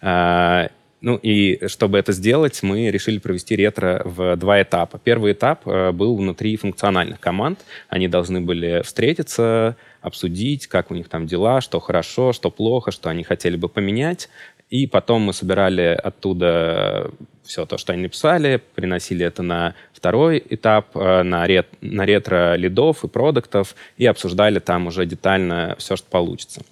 Э, 0.01 0.69
ну 1.01 1.17
и 1.23 1.67
чтобы 1.69 1.99
это 1.99 2.13
сделать, 2.13 2.63
мы 2.63 2.91
решили 2.91 3.19
провести 3.19 3.55
ретро 3.55 4.03
в 4.05 4.37
два 4.37 4.61
этапа. 4.63 4.99
Первый 5.03 5.33
этап 5.33 5.67
э, 5.67 5.93
был 5.93 6.17
внутри 6.17 6.57
функциональных 6.57 7.21
команд. 7.21 7.61
Они 7.89 8.09
должны 8.09 8.41
были 8.41 8.83
встретиться, 8.83 9.77
обсудить, 10.01 10.67
как 10.67 10.91
у 10.91 10.95
них 10.95 11.09
там 11.09 11.27
дела, 11.27 11.61
что 11.61 11.79
хорошо, 11.79 12.33
что 12.33 12.51
плохо, 12.51 12.91
что 12.91 13.11
они 13.11 13.23
хотели 13.23 13.57
бы 13.57 13.69
поменять. 13.69 14.29
И 14.71 14.87
потом 14.87 15.23
мы 15.23 15.33
собирали 15.33 15.99
оттуда 16.03 17.11
все 17.45 17.65
то, 17.65 17.79
что 17.79 17.95
они 17.95 18.03
написали, 18.03 18.61
приносили 18.75 19.25
это 19.25 19.43
на 19.43 19.75
второй 19.93 20.43
этап, 20.51 20.97
э, 20.97 21.23
на, 21.23 21.47
рет, 21.47 21.69
на 21.81 22.07
ретро 22.07 22.57
лидов 22.57 23.05
и 23.05 23.09
продуктов, 23.09 23.77
и 23.97 24.05
обсуждали 24.05 24.59
там 24.59 24.89
уже 24.89 25.07
детально 25.07 25.77
все, 25.79 25.97
что 25.97 26.09
получится. 26.11 26.63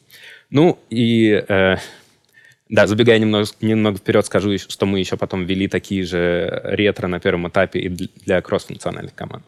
Ну 0.50 0.78
и 0.90 1.44
э, 1.48 1.76
да, 2.68 2.86
забегая 2.86 3.18
немного, 3.18 3.46
немного 3.60 3.98
вперед, 3.98 4.26
скажу, 4.26 4.58
что 4.58 4.86
мы 4.86 4.98
еще 4.98 5.16
потом 5.16 5.44
ввели 5.44 5.68
такие 5.68 6.04
же 6.04 6.60
ретро 6.64 7.06
на 7.06 7.20
первом 7.20 7.48
этапе 7.48 7.80
и 7.80 7.88
для 7.88 8.40
кросс-функциональных 8.40 9.14
команд. 9.14 9.44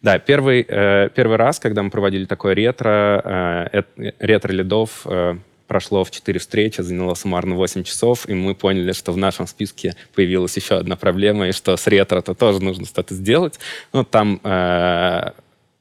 Да, 0.00 0.18
первый, 0.18 0.64
э, 0.68 1.08
первый 1.14 1.36
раз, 1.36 1.58
когда 1.60 1.82
мы 1.82 1.90
проводили 1.90 2.24
такое 2.24 2.54
ретро, 2.54 3.70
э, 3.72 3.82
ретро 4.18 4.52
лидов 4.52 5.02
э, 5.06 5.36
прошло 5.66 6.04
в 6.04 6.10
4 6.10 6.38
встречи, 6.38 6.80
заняло 6.82 7.14
суммарно 7.14 7.54
8 7.54 7.84
часов, 7.84 8.28
и 8.28 8.34
мы 8.34 8.54
поняли, 8.54 8.92
что 8.92 9.12
в 9.12 9.16
нашем 9.16 9.46
списке 9.46 9.94
появилась 10.14 10.56
еще 10.56 10.76
одна 10.76 10.96
проблема, 10.96 11.48
и 11.48 11.52
что 11.52 11.76
с 11.76 11.86
ретро-то 11.86 12.34
тоже 12.34 12.62
нужно 12.62 12.86
что-то 12.86 13.14
сделать. 13.14 13.58
Ну, 13.92 14.04
там 14.04 14.40
э, 14.42 15.30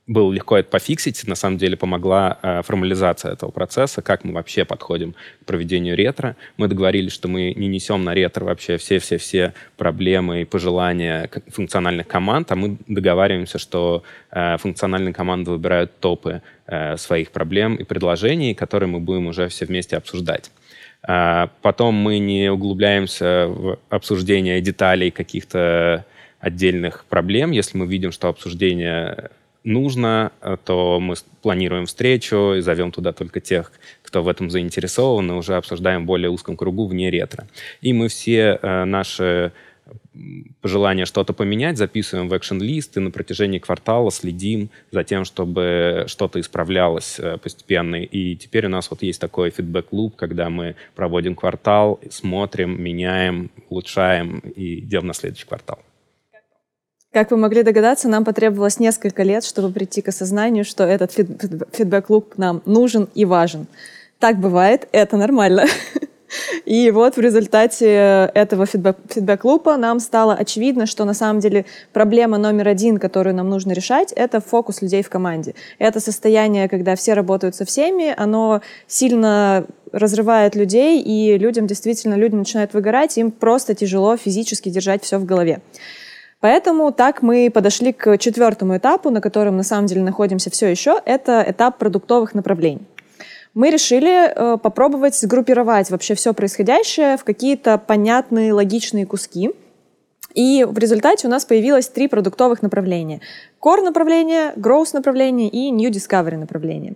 было 0.05 0.31
легко 0.33 0.57
это 0.57 0.69
пофиксить. 0.69 1.25
На 1.27 1.35
самом 1.35 1.57
деле 1.57 1.77
помогла 1.77 2.37
э, 2.41 2.61
формализация 2.63 3.33
этого 3.33 3.51
процесса, 3.51 4.01
как 4.01 4.25
мы 4.25 4.33
вообще 4.33 4.65
подходим 4.65 5.13
к 5.41 5.45
проведению 5.45 5.95
ретро. 5.95 6.35
Мы 6.57 6.67
договорились, 6.67 7.13
что 7.13 7.29
мы 7.29 7.53
не 7.53 7.67
несем 7.67 8.03
на 8.03 8.13
ретро 8.13 8.43
вообще 8.43 8.77
все-все-все 8.77 9.53
проблемы 9.77 10.41
и 10.41 10.45
пожелания 10.45 11.29
функциональных 11.47 12.07
команд, 12.07 12.51
а 12.51 12.55
мы 12.55 12.77
договариваемся, 12.87 13.59
что 13.59 14.03
э, 14.31 14.57
функциональные 14.57 15.13
команды 15.13 15.51
выбирают 15.51 15.97
топы 15.99 16.41
э, 16.67 16.97
своих 16.97 17.31
проблем 17.31 17.75
и 17.75 17.83
предложений, 17.85 18.55
которые 18.55 18.89
мы 18.89 18.99
будем 18.99 19.27
уже 19.27 19.47
все 19.47 19.65
вместе 19.65 19.95
обсуждать. 19.95 20.51
Э, 21.07 21.47
потом 21.61 21.95
мы 21.95 22.19
не 22.19 22.51
углубляемся 22.51 23.47
в 23.47 23.79
обсуждение 23.89 24.59
деталей 24.59 25.11
каких-то 25.11 26.05
отдельных 26.41 27.05
проблем, 27.05 27.51
если 27.51 27.77
мы 27.77 27.87
видим, 27.87 28.11
что 28.11 28.27
обсуждение 28.27 29.29
нужно, 29.63 30.31
э, 30.41 30.57
то 30.63 30.99
мы 30.99 31.15
планируем 31.41 31.85
встречу 31.85 32.55
и 32.55 32.61
зовем 32.61 32.91
туда 32.91 33.13
только 33.13 33.39
тех, 33.39 33.71
кто 34.01 34.23
в 34.23 34.27
этом 34.27 34.49
заинтересован, 34.49 35.31
и 35.31 35.33
уже 35.33 35.55
обсуждаем 35.55 36.03
в 36.03 36.05
более 36.05 36.29
узком 36.29 36.57
кругу 36.57 36.87
вне 36.87 37.09
ретро. 37.09 37.47
И 37.81 37.93
мы 37.93 38.07
все 38.07 38.59
э, 38.61 38.83
наши 38.85 39.51
пожелание 40.61 41.05
что-то 41.05 41.33
поменять, 41.33 41.77
записываем 41.77 42.29
в 42.29 42.37
экшен-лист 42.37 42.97
и 42.97 42.99
на 42.99 43.11
протяжении 43.11 43.59
квартала 43.59 44.11
следим 44.11 44.69
за 44.91 45.03
тем, 45.03 45.25
чтобы 45.25 46.05
что-то 46.07 46.39
исправлялось 46.39 47.19
э, 47.19 47.37
постепенно. 47.37 47.95
И 47.95 48.35
теперь 48.35 48.67
у 48.67 48.69
нас 48.69 48.89
вот 48.89 49.01
есть 49.03 49.19
такой 49.19 49.49
фидбэк-луп, 49.49 50.15
когда 50.15 50.49
мы 50.49 50.75
проводим 50.95 51.35
квартал, 51.35 51.99
смотрим, 52.09 52.81
меняем, 52.81 53.51
улучшаем 53.69 54.39
и 54.39 54.79
идем 54.79 55.07
на 55.07 55.13
следующий 55.13 55.47
квартал. 55.47 55.79
Как 57.13 57.29
вы 57.29 57.37
могли 57.37 57.61
догадаться, 57.61 58.09
нам 58.09 58.25
потребовалось 58.25 58.79
несколько 58.79 59.21
лет, 59.21 59.43
чтобы 59.43 59.71
прийти 59.71 60.01
к 60.01 60.07
осознанию, 60.07 60.65
что 60.65 60.83
этот 60.83 61.11
фидбэк-луп 61.11 62.33
нам 62.37 62.63
нужен 62.65 63.07
и 63.13 63.23
важен. 63.23 63.67
Так 64.17 64.39
бывает, 64.39 64.87
это 64.91 65.15
нормально. 65.15 65.65
И 66.65 66.89
вот 66.89 67.15
в 67.15 67.19
результате 67.19 68.31
этого 68.33 68.65
фидбэк-лупа 68.65 69.77
нам 69.77 69.99
стало 69.99 70.33
очевидно, 70.33 70.87
что 70.87 71.05
на 71.05 71.13
самом 71.13 71.39
деле 71.39 71.65
проблема 71.91 72.39
номер 72.39 72.69
один, 72.69 72.97
которую 72.97 73.35
нам 73.35 73.47
нужно 73.47 73.73
решать, 73.73 74.11
это 74.13 74.41
фокус 74.41 74.81
людей 74.81 75.03
в 75.03 75.09
команде. 75.09 75.53
Это 75.77 75.99
состояние, 75.99 76.67
когда 76.67 76.95
все 76.95 77.13
работают 77.13 77.55
со 77.55 77.65
всеми, 77.65 78.11
оно 78.17 78.61
сильно 78.87 79.67
разрывает 79.91 80.55
людей, 80.55 80.99
и 80.99 81.37
людям 81.37 81.67
действительно, 81.67 82.15
люди 82.15 82.33
начинают 82.33 82.73
выгорать, 82.73 83.19
им 83.19 83.29
просто 83.29 83.75
тяжело 83.75 84.17
физически 84.17 84.69
держать 84.69 85.03
все 85.03 85.19
в 85.19 85.25
голове. 85.25 85.61
Поэтому 86.43 86.91
так 86.91 87.21
мы 87.21 87.49
подошли 87.49 87.93
к 87.93 88.17
четвертому 88.17 88.75
этапу, 88.75 89.09
на 89.09 89.21
котором 89.21 89.55
на 89.55 89.63
самом 89.63 89.85
деле 89.85 90.01
находимся 90.01 90.49
все 90.49 90.67
еще. 90.67 90.99
Это 91.05 91.41
этап 91.47 91.77
продуктовых 91.77 92.35
направлений. 92.35 92.81
Мы 93.53 93.69
решили 93.69 94.27
э, 94.27 94.57
попробовать 94.57 95.15
сгруппировать 95.15 95.89
вообще 95.89 96.15
все 96.15 96.33
происходящее 96.33 97.15
в 97.15 97.23
какие-то 97.23 97.77
понятные, 97.77 98.51
логичные 98.51 99.05
куски. 99.05 99.51
И 100.33 100.65
в 100.69 100.77
результате 100.77 101.27
у 101.27 101.29
нас 101.29 101.45
появилось 101.45 101.87
три 101.87 102.09
продуктовых 102.09 102.61
направления. 102.61 103.21
Core 103.63 103.81
направление, 103.81 104.51
Growth 104.57 104.89
направление 104.91 105.47
и 105.47 105.71
New 105.71 105.89
Discovery 105.91 106.35
направление. 106.35 106.95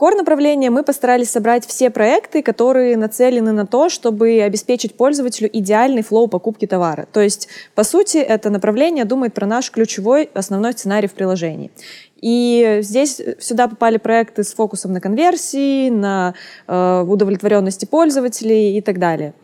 Core 0.00 0.14
направления 0.14 0.70
мы 0.70 0.84
постарались 0.84 1.28
собрать 1.28 1.66
все 1.66 1.90
проекты, 1.90 2.40
которые 2.40 2.96
нацелены 2.96 3.50
на 3.50 3.66
то, 3.66 3.88
чтобы 3.88 4.40
обеспечить 4.42 4.94
пользователю 4.94 5.50
идеальный 5.52 6.02
флоу 6.02 6.28
покупки 6.28 6.68
товара. 6.68 7.08
То 7.12 7.20
есть, 7.20 7.48
по 7.74 7.82
сути, 7.82 8.18
это 8.18 8.48
направление 8.48 9.04
думает 9.04 9.34
про 9.34 9.44
наш 9.44 9.72
ключевой 9.72 10.30
основной 10.34 10.72
сценарий 10.74 11.08
в 11.08 11.14
приложении. 11.14 11.72
И 12.20 12.78
здесь 12.82 13.20
сюда 13.40 13.66
попали 13.66 13.96
проекты 13.96 14.44
с 14.44 14.54
фокусом 14.54 14.92
на 14.92 15.00
конверсии, 15.00 15.90
на 15.90 16.34
э, 16.68 17.04
удовлетворенности 17.04 17.84
пользователей 17.84 18.78
и 18.78 18.80
так 18.80 19.00
далее. 19.00 19.34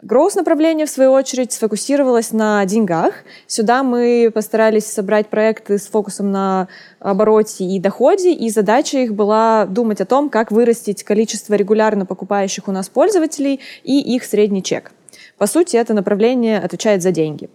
Growth 0.00 0.36
направление, 0.36 0.86
в 0.86 0.90
свою 0.90 1.10
очередь, 1.10 1.52
сфокусировалось 1.52 2.30
на 2.30 2.64
деньгах. 2.64 3.14
Сюда 3.48 3.82
мы 3.82 4.30
постарались 4.32 4.86
собрать 4.86 5.26
проекты 5.26 5.76
с 5.76 5.88
фокусом 5.88 6.30
на 6.30 6.68
обороте 7.00 7.64
и 7.64 7.80
доходе, 7.80 8.32
и 8.32 8.48
задача 8.48 8.98
их 8.98 9.14
была 9.14 9.66
думать 9.66 10.00
о 10.00 10.06
том, 10.06 10.30
как 10.30 10.52
вырастить 10.52 11.02
количество 11.02 11.54
регулярно 11.54 12.06
покупающих 12.06 12.68
у 12.68 12.72
нас 12.72 12.88
пользователей 12.88 13.58
и 13.82 13.98
их 14.14 14.22
средний 14.22 14.62
чек. 14.62 14.92
По 15.36 15.46
сути, 15.46 15.76
это 15.76 15.94
направление 15.94 16.60
отвечает 16.60 17.02
за 17.02 17.10
деньги. 17.10 17.50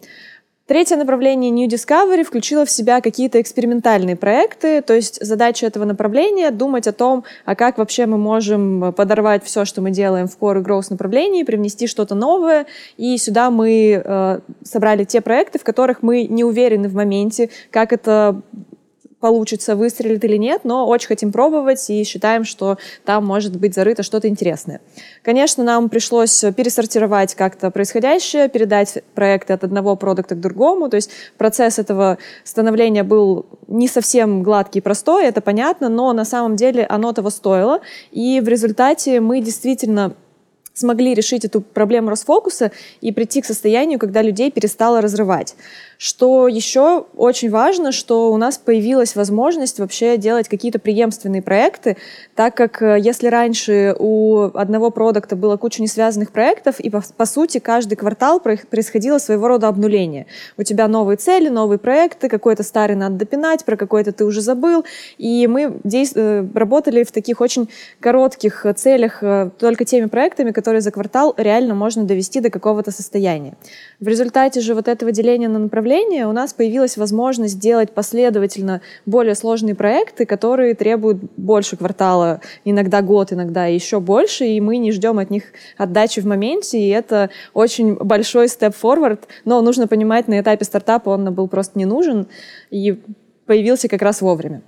Третье 0.65 0.95
направление 0.95 1.51
New 1.51 1.67
Discovery 1.67 2.23
включило 2.23 2.65
в 2.65 2.71
себя 2.71 3.01
какие-то 3.01 3.41
экспериментальные 3.41 4.15
проекты, 4.15 4.81
то 4.81 4.93
есть 4.93 5.21
задача 5.21 5.65
этого 5.65 5.83
направления— 5.83 6.51
думать 6.51 6.87
о 6.87 6.93
том, 6.93 7.25
а 7.43 7.55
как 7.55 7.77
вообще 7.77 8.05
мы 8.05 8.17
можем 8.17 8.93
подорвать 8.93 9.43
все, 9.43 9.65
что 9.65 9.81
мы 9.81 9.91
делаем 9.91 10.29
в 10.29 10.37
Core 10.39 10.61
и 10.61 10.63
Growth 10.63 10.85
направлении, 10.89 11.43
привнести 11.43 11.85
что-то 11.85 12.15
новое, 12.15 12.65
и 12.95 13.17
сюда 13.17 13.51
мы 13.51 14.01
э, 14.05 14.39
собрали 14.63 15.03
те 15.03 15.19
проекты, 15.19 15.59
в 15.59 15.65
которых 15.65 16.01
мы 16.01 16.27
не 16.27 16.45
уверены 16.45 16.87
в 16.87 16.93
моменте, 16.93 17.49
как 17.69 17.91
это 17.91 18.41
получится, 19.23 19.77
выстрелит 19.77 20.21
или 20.25 20.35
нет, 20.35 20.65
но 20.65 20.85
очень 20.85 21.07
хотим 21.07 21.31
пробовать 21.31 21.89
и 21.89 22.03
считаем, 22.03 22.43
что 22.43 22.77
там 23.05 23.25
может 23.25 23.55
быть 23.55 23.73
зарыто 23.73 24.03
что-то 24.03 24.27
интересное. 24.27 24.81
Конечно, 25.21 25.63
нам 25.63 25.87
пришлось 25.87 26.43
пересортировать 26.57 27.33
как-то 27.33 27.71
происходящее, 27.71 28.49
передать 28.49 29.01
проекты 29.15 29.53
от 29.53 29.63
одного 29.63 29.95
продукта 29.95 30.35
к 30.35 30.41
другому, 30.41 30.89
то 30.89 30.97
есть 30.97 31.09
процесс 31.37 31.79
этого 31.79 32.17
становления 32.43 33.03
был 33.03 33.45
не 33.69 33.87
совсем 33.87 34.43
гладкий 34.43 34.79
и 34.79 34.81
простой, 34.81 35.23
это 35.23 35.39
понятно, 35.39 35.87
но 35.87 36.11
на 36.11 36.25
самом 36.25 36.57
деле 36.57 36.85
оно 36.85 37.13
того 37.13 37.29
стоило, 37.29 37.79
и 38.11 38.41
в 38.41 38.49
результате 38.49 39.21
мы 39.21 39.39
действительно 39.39 40.15
смогли 40.73 41.13
решить 41.13 41.45
эту 41.45 41.61
проблему 41.61 42.09
расфокуса 42.09 42.71
и 42.99 43.11
прийти 43.11 43.41
к 43.41 43.45
состоянию, 43.45 43.99
когда 43.99 44.21
людей 44.21 44.51
перестало 44.51 45.01
разрывать. 45.01 45.55
Что 45.97 46.47
еще 46.47 47.05
очень 47.15 47.49
важно, 47.49 47.91
что 47.91 48.31
у 48.31 48.37
нас 48.37 48.57
появилась 48.57 49.15
возможность 49.15 49.79
вообще 49.79 50.17
делать 50.17 50.49
какие-то 50.49 50.79
преемственные 50.79 51.41
проекты, 51.41 51.97
так 52.35 52.55
как 52.55 52.81
э, 52.81 52.97
если 52.99 53.27
раньше 53.27 53.95
у 53.99 54.49
одного 54.53 54.89
продукта 54.89 55.35
было 55.35 55.57
куча 55.57 55.81
несвязанных 55.81 56.31
проектов, 56.31 56.79
и 56.79 56.89
по, 56.89 57.03
по 57.15 57.25
сути 57.25 57.59
каждый 57.59 57.95
квартал 57.95 58.39
происходило 58.39 59.17
своего 59.17 59.47
рода 59.47 59.67
обнуление. 59.67 60.25
У 60.57 60.63
тебя 60.63 60.87
новые 60.87 61.17
цели, 61.17 61.49
новые 61.49 61.79
проекты, 61.79 62.27
какой-то 62.27 62.63
старый 62.63 62.95
надо 62.95 63.15
допинать, 63.15 63.63
про 63.63 63.77
какой-то 63.77 64.11
ты 64.11 64.25
уже 64.25 64.41
забыл. 64.41 64.83
И 65.17 65.47
мы 65.47 65.79
э, 65.83 66.47
работали 66.53 67.03
в 67.03 67.11
таких 67.11 67.39
очень 67.39 67.69
коротких 67.99 68.65
целях 68.75 69.21
э, 69.21 69.51
только 69.59 69.85
теми 69.85 70.07
проектами, 70.07 70.51
которые 70.51 70.81
за 70.81 70.91
квартал 70.91 71.33
реально 71.37 71.75
можно 71.75 72.03
довести 72.03 72.39
до 72.39 72.49
какого-то 72.49 72.91
состояния. 72.91 73.53
В 73.99 74.07
результате 74.07 74.59
же 74.59 74.73
вот 74.73 74.87
этого 74.87 75.11
деления 75.11 75.47
на 75.47 75.59
направления 75.59 75.82
у 76.27 76.31
нас 76.31 76.53
появилась 76.53 76.97
возможность 76.97 77.59
делать 77.59 77.91
последовательно 77.91 78.81
более 79.05 79.35
сложные 79.35 79.75
проекты, 79.75 80.25
которые 80.25 80.73
требуют 80.73 81.19
больше 81.37 81.77
квартала, 81.77 82.41
иногда 82.65 83.01
год, 83.01 83.33
иногда 83.33 83.65
еще 83.65 83.99
больше, 83.99 84.45
и 84.45 84.59
мы 84.61 84.77
не 84.77 84.91
ждем 84.91 85.19
от 85.19 85.29
них 85.29 85.43
отдачи 85.77 86.21
в 86.21 86.25
моменте, 86.25 86.79
и 86.79 86.89
это 86.89 87.29
очень 87.53 87.95
большой 87.95 88.47
степ 88.47 88.73
forward, 88.81 89.19
но 89.45 89.61
нужно 89.61 89.87
понимать, 89.87 90.27
на 90.27 90.39
этапе 90.39 90.65
стартапа 90.65 91.09
он 91.09 91.33
был 91.33 91.47
просто 91.47 91.77
не 91.77 91.85
нужен, 91.85 92.27
и 92.69 92.99
появился 93.45 93.87
как 93.87 94.01
раз 94.01 94.21
вовремя. 94.21 94.61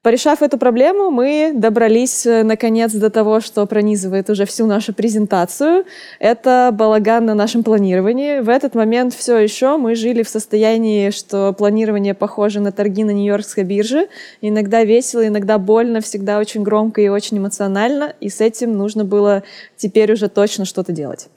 Порешав 0.00 0.42
эту 0.42 0.58
проблему, 0.58 1.10
мы 1.10 1.50
добрались 1.52 2.24
э, 2.24 2.44
наконец 2.44 2.92
до 2.92 3.10
того, 3.10 3.40
что 3.40 3.66
пронизывает 3.66 4.30
уже 4.30 4.44
всю 4.44 4.64
нашу 4.66 4.94
презентацию. 4.94 5.84
Это 6.20 6.70
балаган 6.72 7.26
на 7.26 7.34
нашем 7.34 7.64
планировании. 7.64 8.38
В 8.38 8.48
этот 8.48 8.76
момент 8.76 9.12
все 9.12 9.36
еще 9.38 9.76
мы 9.76 9.96
жили 9.96 10.22
в 10.22 10.28
состоянии, 10.28 11.10
что 11.10 11.52
планирование 11.52 12.14
похоже 12.14 12.60
на 12.60 12.70
торги 12.70 13.02
на 13.02 13.10
Нью-Йоркской 13.10 13.64
бирже. 13.64 14.06
Иногда 14.40 14.84
весело, 14.84 15.26
иногда 15.26 15.58
больно, 15.58 16.00
всегда 16.00 16.38
очень 16.38 16.62
громко 16.62 17.00
и 17.00 17.08
очень 17.08 17.38
эмоционально. 17.38 18.14
И 18.20 18.28
с 18.28 18.40
этим 18.40 18.78
нужно 18.78 19.04
было 19.04 19.42
теперь 19.76 20.12
уже 20.12 20.28
точно 20.28 20.64
что-то 20.64 20.92
делать. 20.92 21.28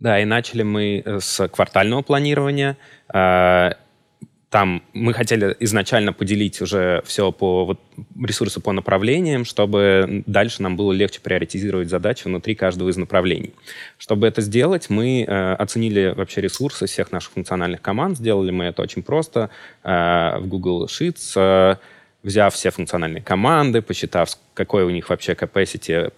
Да, 0.00 0.18
и 0.18 0.24
начали 0.24 0.62
мы 0.62 1.02
э, 1.04 1.18
с 1.20 1.46
квартального 1.48 2.00
планирования. 2.00 2.78
Там 4.54 4.84
мы 4.92 5.12
хотели 5.14 5.56
изначально 5.58 6.12
поделить 6.12 6.62
уже 6.62 7.02
все 7.04 7.32
по 7.32 7.64
вот, 7.64 7.80
ресурсы 8.24 8.60
по 8.60 8.70
направлениям, 8.70 9.44
чтобы 9.44 10.22
дальше 10.26 10.62
нам 10.62 10.76
было 10.76 10.92
легче 10.92 11.20
приоритизировать 11.20 11.88
задачи 11.88 12.28
внутри 12.28 12.54
каждого 12.54 12.88
из 12.88 12.96
направлений. 12.96 13.52
Чтобы 13.98 14.28
это 14.28 14.42
сделать, 14.42 14.90
мы 14.90 15.24
э, 15.24 15.54
оценили 15.54 16.14
вообще 16.16 16.40
ресурсы 16.40 16.86
всех 16.86 17.10
наших 17.10 17.32
функциональных 17.32 17.82
команд. 17.82 18.16
Сделали 18.16 18.52
мы 18.52 18.66
это 18.66 18.82
очень 18.82 19.02
просто 19.02 19.50
э, 19.82 20.38
в 20.38 20.46
Google 20.46 20.86
Sheets, 20.86 21.32
э, 21.34 21.76
взяв 22.22 22.54
все 22.54 22.70
функциональные 22.70 23.24
команды, 23.24 23.82
посчитав, 23.82 24.38
какой 24.54 24.84
у 24.84 24.90
них 24.90 25.10
вообще 25.10 25.32
capacity 25.32 26.12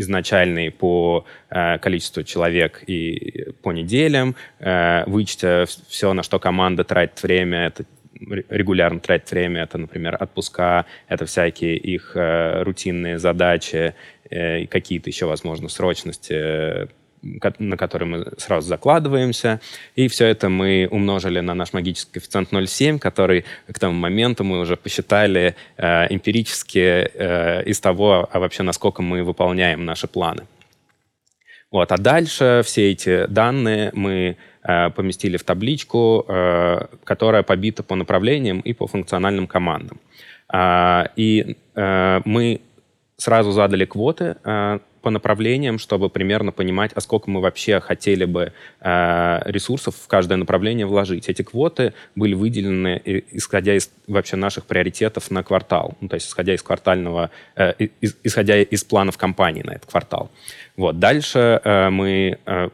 изначальный 0.00 0.70
по 0.70 1.24
э, 1.50 1.78
количеству 1.78 2.22
человек 2.22 2.82
и 2.86 3.52
по 3.62 3.72
неделям, 3.72 4.34
э, 4.58 5.04
вычтя 5.06 5.66
все, 5.88 6.12
на 6.12 6.22
что 6.22 6.38
команда 6.38 6.84
тратит 6.84 7.22
время, 7.22 7.66
это 7.66 7.84
регулярно 8.20 9.00
тратит 9.00 9.30
время, 9.30 9.62
это, 9.62 9.78
например, 9.78 10.16
отпуска, 10.20 10.86
это 11.08 11.26
всякие 11.26 11.76
их 11.76 12.12
э, 12.14 12.62
рутинные 12.62 13.18
задачи, 13.18 13.94
э, 14.28 14.66
какие-то 14.66 15.10
еще, 15.10 15.26
возможно, 15.26 15.68
срочности 15.68 16.34
э, 16.34 16.86
на 17.22 17.76
который 17.76 18.08
мы 18.08 18.26
сразу 18.38 18.68
закладываемся. 18.68 19.60
И 19.94 20.08
все 20.08 20.26
это 20.26 20.48
мы 20.48 20.88
умножили 20.90 21.40
на 21.40 21.54
наш 21.54 21.72
магический 21.72 22.12
коэффициент 22.14 22.52
0,7, 22.52 22.98
который 22.98 23.44
к 23.72 23.78
тому 23.78 23.94
моменту 23.94 24.44
мы 24.44 24.60
уже 24.60 24.76
посчитали 24.76 25.54
э, 25.76 26.06
эмпирически 26.14 26.78
э, 26.78 27.62
из 27.64 27.80
того, 27.80 28.28
а 28.32 28.38
вообще 28.38 28.62
насколько 28.62 29.02
мы 29.02 29.22
выполняем 29.22 29.84
наши 29.84 30.06
планы. 30.06 30.42
Вот. 31.70 31.92
А 31.92 31.98
дальше 31.98 32.62
все 32.64 32.90
эти 32.90 33.26
данные 33.26 33.90
мы 33.94 34.36
э, 34.62 34.90
поместили 34.90 35.36
в 35.36 35.44
табличку, 35.44 36.24
э, 36.28 36.86
которая 37.04 37.42
побита 37.42 37.82
по 37.82 37.94
направлениям 37.94 38.60
и 38.60 38.72
по 38.72 38.86
функциональным 38.86 39.46
командам. 39.46 40.00
Э, 40.52 41.04
и 41.16 41.56
э, 41.74 42.20
мы 42.24 42.60
сразу 43.16 43.52
задали 43.52 43.84
квоты 43.84 44.36
э, 44.42 44.78
по 45.02 45.10
направлениям, 45.10 45.78
чтобы 45.78 46.08
примерно 46.08 46.52
понимать, 46.52 46.92
а 46.94 47.00
сколько 47.00 47.30
мы 47.30 47.40
вообще 47.40 47.80
хотели 47.80 48.24
бы 48.24 48.52
э, 48.80 49.40
ресурсов 49.44 49.94
в 49.96 50.06
каждое 50.06 50.36
направление 50.36 50.86
вложить. 50.86 51.28
Эти 51.28 51.42
квоты 51.42 51.94
были 52.14 52.34
выделены, 52.34 53.00
исходя 53.32 53.74
из 53.74 53.90
вообще 54.06 54.36
наших 54.36 54.64
приоритетов 54.66 55.30
на 55.30 55.42
квартал, 55.42 55.96
ну, 56.00 56.08
то 56.08 56.14
есть 56.14 56.28
исходя 56.28 56.54
из 56.54 56.62
квартального, 56.62 57.30
э, 57.56 57.72
из, 58.00 58.16
исходя 58.22 58.60
из 58.60 58.84
планов 58.84 59.16
компании 59.18 59.62
на 59.62 59.72
этот 59.72 59.90
квартал. 59.90 60.30
Вот. 60.76 60.98
Дальше 60.98 61.60
э, 61.64 61.90
мы 61.90 62.38
э, 62.44 62.68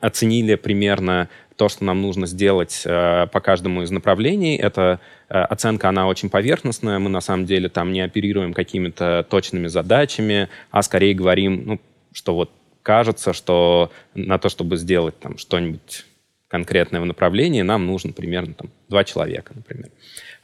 оценили 0.00 0.54
примерно 0.54 1.28
то, 1.56 1.68
что 1.68 1.84
нам 1.84 2.02
нужно 2.02 2.26
сделать 2.26 2.82
э, 2.84 3.26
по 3.32 3.40
каждому 3.40 3.82
из 3.82 3.90
направлений. 3.90 4.56
Это 4.56 4.98
э, 5.00 5.13
оценка, 5.28 5.88
она 5.88 6.06
очень 6.06 6.30
поверхностная. 6.30 6.98
Мы 6.98 7.10
на 7.10 7.20
самом 7.20 7.46
деле 7.46 7.68
там 7.68 7.92
не 7.92 8.00
оперируем 8.00 8.52
какими-то 8.54 9.26
точными 9.28 9.66
задачами, 9.68 10.48
а 10.70 10.82
скорее 10.82 11.14
говорим, 11.14 11.62
ну, 11.66 11.80
что 12.12 12.34
вот 12.34 12.50
кажется, 12.82 13.32
что 13.32 13.90
на 14.14 14.38
то, 14.38 14.48
чтобы 14.48 14.76
сделать 14.76 15.18
там 15.18 15.38
что-нибудь 15.38 16.04
конкретное 16.48 17.00
в 17.00 17.06
направлении, 17.06 17.62
нам 17.62 17.86
нужно 17.86 18.12
примерно 18.12 18.54
там, 18.54 18.70
два 18.88 19.04
человека, 19.04 19.52
например. 19.54 19.90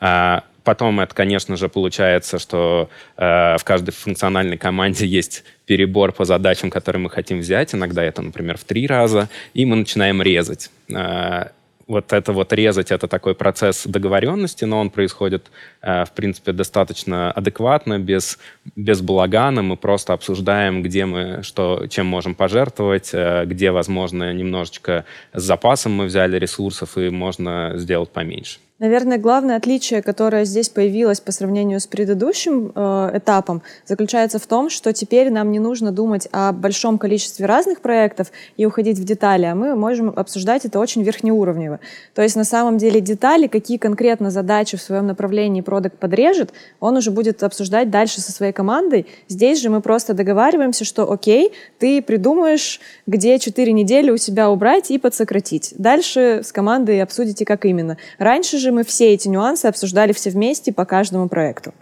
А, 0.00 0.44
Потом 0.62 1.00
это, 1.00 1.14
конечно 1.14 1.56
же, 1.56 1.68
получается, 1.68 2.38
что 2.38 2.90
э, 3.16 3.56
в 3.56 3.64
каждой 3.64 3.92
функциональной 3.92 4.58
команде 4.58 5.06
есть 5.20 5.44
перебор 5.66 6.12
по 6.12 6.24
задачам, 6.24 6.70
которые 6.70 7.00
мы 7.00 7.10
хотим 7.10 7.38
взять. 7.38 7.74
Иногда 7.74 8.02
это, 8.02 8.22
например, 8.22 8.58
в 8.58 8.64
три 8.64 8.86
раза. 8.86 9.28
И 9.54 9.64
мы 9.64 9.76
начинаем 9.76 10.20
резать. 10.22 10.70
Э, 10.88 11.48
вот 11.90 12.12
это 12.12 12.33
вот 12.33 12.53
резать, 12.53 12.92
это 12.92 13.09
такой 13.09 13.35
процесс 13.35 13.85
договоренности, 13.85 14.64
но 14.64 14.81
он 14.81 14.90
происходит, 14.90 15.50
э, 15.83 16.05
в 16.05 16.12
принципе, 16.12 16.53
достаточно 16.53 17.33
адекватно, 17.33 17.98
без, 17.98 18.38
без 18.76 19.00
балагана. 19.00 19.62
Мы 19.62 19.76
просто 19.76 20.12
обсуждаем, 20.12 20.83
где 20.83 21.05
мы, 21.05 21.42
что, 21.42 21.87
чем 21.88 22.07
можем 22.07 22.35
пожертвовать, 22.35 23.11
э, 23.12 23.44
где, 23.44 23.72
возможно, 23.72 24.33
немножечко 24.33 25.05
с 25.33 25.42
запасом 25.42 25.92
мы 25.92 26.05
взяли 26.05 26.38
ресурсов, 26.38 26.96
и 26.96 27.11
можно 27.11 27.72
сделать 27.74 28.11
поменьше. 28.11 28.61
Наверное, 28.80 29.18
главное 29.18 29.56
отличие, 29.56 30.00
которое 30.00 30.46
здесь 30.46 30.70
появилось 30.70 31.20
по 31.20 31.32
сравнению 31.32 31.80
с 31.80 31.86
предыдущим 31.86 32.72
э, 32.74 33.10
этапом, 33.18 33.60
заключается 33.84 34.38
в 34.38 34.46
том, 34.46 34.70
что 34.70 34.94
теперь 34.94 35.30
нам 35.30 35.52
не 35.52 35.58
нужно 35.58 35.92
думать 35.92 36.28
о 36.32 36.52
большом 36.52 36.96
количестве 36.96 37.44
разных 37.44 37.82
проектов 37.82 38.32
и 38.56 38.64
уходить 38.64 38.98
в 38.98 39.04
детали, 39.04 39.44
а 39.44 39.54
мы 39.54 39.76
можем 39.76 40.08
обсуждать 40.16 40.64
это 40.64 40.78
очень 40.78 41.02
верхнеуровнево. 41.02 41.78
То 42.14 42.22
есть 42.22 42.36
на 42.36 42.44
самом 42.44 42.78
деле 42.78 43.02
детали, 43.02 43.48
какие 43.48 43.76
конкретно 43.76 44.30
задачи 44.30 44.78
в 44.78 44.82
своем 44.82 45.06
направлении 45.06 45.60
продукт 45.60 45.98
подрежет, 45.98 46.54
он 46.80 46.96
уже 46.96 47.10
будет 47.10 47.42
обсуждать 47.42 47.90
дальше 47.90 48.22
со 48.22 48.32
своей 48.32 48.54
командой. 48.54 49.06
Здесь 49.28 49.60
же 49.60 49.68
мы 49.68 49.82
просто 49.82 50.14
договариваемся, 50.14 50.86
что 50.86 51.12
окей, 51.12 51.52
ты 51.78 52.00
придумаешь, 52.00 52.80
где 53.06 53.38
4 53.38 53.72
недели 53.74 54.10
у 54.10 54.16
себя 54.16 54.48
убрать 54.48 54.90
и 54.90 54.98
подсократить. 54.98 55.74
Дальше 55.76 56.40
с 56.42 56.50
командой 56.50 57.02
обсудите, 57.02 57.44
как 57.44 57.66
именно. 57.66 57.98
Раньше 58.18 58.56
же 58.56 58.69
мы 58.70 58.85
все 58.85 59.14
эти 59.14 59.28
нюансы 59.28 59.66
обсуждали 59.66 60.12
все 60.12 60.30
вместе 60.30 60.72
по 60.72 60.85
каждому 60.85 61.28
проекту. 61.28 61.74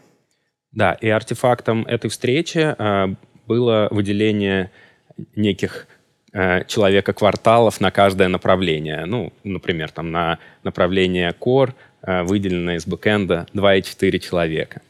Да, 0.72 0.92
и 0.92 1.08
артефактом 1.08 1.84
этой 1.86 2.10
встречи 2.10 2.74
э, 2.78 3.14
было 3.46 3.88
выделение 3.90 4.70
неких 5.34 5.86
э, 6.32 6.64
человека 6.66 7.12
кварталов 7.12 7.80
на 7.80 7.90
каждое 7.90 8.28
направление. 8.28 9.06
Ну, 9.06 9.32
например, 9.44 9.90
там 9.90 10.10
на 10.12 10.38
направление 10.62 11.34
Core 11.38 11.72
э, 12.02 12.22
выделено 12.22 12.76
из 12.76 12.86
бэкэнда 12.86 13.46
2,4 13.54 14.18
человека. 14.18 14.82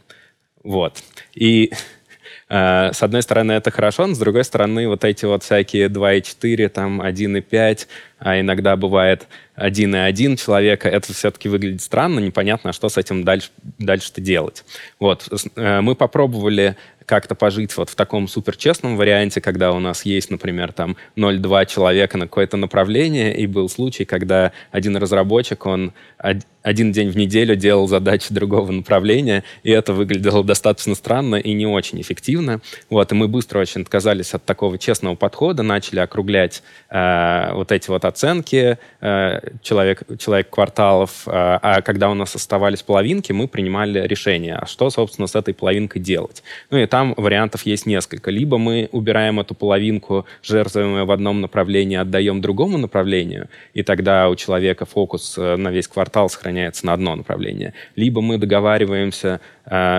Вот. 0.64 1.02
И 1.34 1.72
с 2.48 3.02
одной 3.02 3.22
стороны, 3.22 3.52
это 3.52 3.70
хорошо, 3.70 4.06
но 4.06 4.14
с 4.14 4.18
другой 4.18 4.44
стороны, 4.44 4.88
вот 4.88 5.04
эти 5.04 5.26
вот 5.26 5.42
всякие 5.42 5.88
2,4, 5.88 6.68
там 6.68 7.02
1,5, 7.02 7.86
а 8.18 8.40
иногда 8.40 8.76
бывает 8.76 9.26
один 9.54 9.94
и 9.94 9.98
один 9.98 10.36
человека, 10.36 10.88
это 10.88 11.12
все-таки 11.12 11.48
выглядит 11.48 11.82
странно, 11.82 12.20
непонятно, 12.20 12.72
что 12.72 12.88
с 12.88 12.96
этим 12.96 13.24
дальше, 13.24 13.50
дальше-то 13.78 14.20
делать. 14.20 14.64
Вот. 14.98 15.28
Э, 15.56 15.80
мы 15.80 15.94
попробовали 15.94 16.76
как-то 17.08 17.34
пожить 17.34 17.74
вот 17.76 17.88
в 17.88 17.94
таком 17.96 18.28
суперчестном 18.28 18.96
варианте, 18.96 19.40
когда 19.40 19.72
у 19.72 19.78
нас 19.78 20.04
есть, 20.04 20.30
например, 20.30 20.72
там 20.72 20.96
0,2 21.16 21.66
человека 21.66 22.18
на 22.18 22.26
какое-то 22.26 22.58
направление, 22.58 23.34
и 23.34 23.46
был 23.46 23.70
случай, 23.70 24.04
когда 24.04 24.52
один 24.70 24.94
разработчик, 24.96 25.64
он 25.64 25.94
один 26.18 26.92
день 26.92 27.08
в 27.08 27.16
неделю 27.16 27.56
делал 27.56 27.88
задачи 27.88 28.32
другого 28.34 28.70
направления, 28.72 29.42
и 29.62 29.70
это 29.70 29.94
выглядело 29.94 30.44
достаточно 30.44 30.94
странно 30.94 31.36
и 31.36 31.54
не 31.54 31.66
очень 31.66 31.98
эффективно. 32.00 32.60
Вот, 32.90 33.10
и 33.10 33.14
мы 33.14 33.26
быстро 33.26 33.60
очень 33.60 33.80
отказались 33.80 34.34
от 34.34 34.44
такого 34.44 34.76
честного 34.76 35.14
подхода, 35.14 35.62
начали 35.62 36.00
округлять 36.00 36.62
э, 36.90 37.52
вот 37.54 37.72
эти 37.72 37.88
вот 37.88 38.04
оценки 38.08 38.78
э, 39.00 39.40
человек, 39.62 40.02
человек 40.18 40.50
кварталов, 40.50 41.22
э, 41.26 41.30
а 41.30 41.82
когда 41.82 42.10
у 42.10 42.14
нас 42.14 42.34
оставались 42.34 42.82
половинки, 42.82 43.32
мы 43.32 43.48
принимали 43.48 44.06
решение, 44.06 44.56
а 44.56 44.66
что, 44.66 44.90
собственно, 44.90 45.26
с 45.26 45.34
этой 45.34 45.54
половинкой 45.54 46.02
делать. 46.02 46.42
Ну 46.70 46.78
и 46.78 46.86
там 46.86 47.14
вариантов 47.16 47.62
есть 47.66 47.86
несколько. 47.86 48.30
Либо 48.30 48.58
мы 48.58 48.88
убираем 48.92 49.40
эту 49.40 49.54
половинку, 49.54 50.26
жертвуем 50.42 50.96
ее 50.96 51.04
в 51.04 51.10
одном 51.10 51.40
направлении, 51.40 51.96
отдаем 51.96 52.40
другому 52.40 52.78
направлению, 52.78 53.48
и 53.74 53.82
тогда 53.82 54.28
у 54.28 54.36
человека 54.36 54.84
фокус 54.84 55.36
э, 55.38 55.56
на 55.56 55.70
весь 55.70 55.88
квартал 55.88 56.28
сохраняется 56.28 56.86
на 56.86 56.94
одно 56.94 57.14
направление. 57.14 57.74
Либо 57.96 58.20
мы 58.20 58.38
договариваемся, 58.38 59.40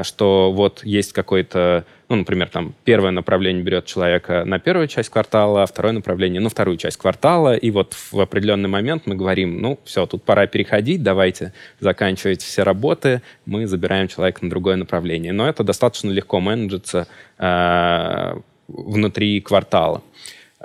что 0.04 0.52
вот 0.52 0.84
есть 0.84 1.14
какой-то, 1.14 1.86
ну, 2.10 2.16
например, 2.16 2.50
там 2.50 2.74
первое 2.86 3.12
направление 3.12 3.64
берет 3.64 3.86
человека 3.86 4.44
на 4.44 4.58
первую 4.58 4.88
часть 4.88 5.10
квартала, 5.10 5.64
а 5.64 5.66
второе 5.68 5.94
направление 5.94 6.42
на 6.42 6.50
вторую 6.50 6.78
часть 6.78 6.98
квартала, 6.98 7.56
и 7.56 7.70
вот 7.70 7.96
в 8.12 8.20
определенный 8.20 8.68
момент 8.68 9.04
мы 9.06 9.14
говорим, 9.14 9.62
ну, 9.62 9.80
все, 9.86 10.08
тут 10.08 10.24
пора 10.24 10.48
переходить, 10.48 11.04
давайте 11.04 11.54
заканчивать 11.80 12.42
все 12.42 12.64
работы, 12.64 13.22
мы 13.46 13.68
забираем 13.68 14.08
человека 14.08 14.44
на 14.44 14.50
другое 14.50 14.76
направление. 14.76 15.34
Но 15.34 15.48
это 15.48 15.64
достаточно 15.64 16.10
легко 16.10 16.40
менеджится 16.40 17.08
э, 17.38 18.40
внутри 18.68 19.40
квартала. 19.42 20.02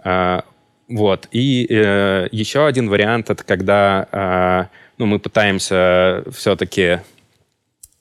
Э, 0.03 0.41
вот. 0.89 1.29
И 1.31 1.67
э, 1.69 2.27
еще 2.33 2.67
один 2.67 2.89
вариант 2.89 3.29
это 3.29 3.45
когда 3.45 4.09
э, 4.11 4.75
ну, 4.97 5.05
мы 5.05 5.19
пытаемся 5.19 6.25
все-таки 6.33 7.01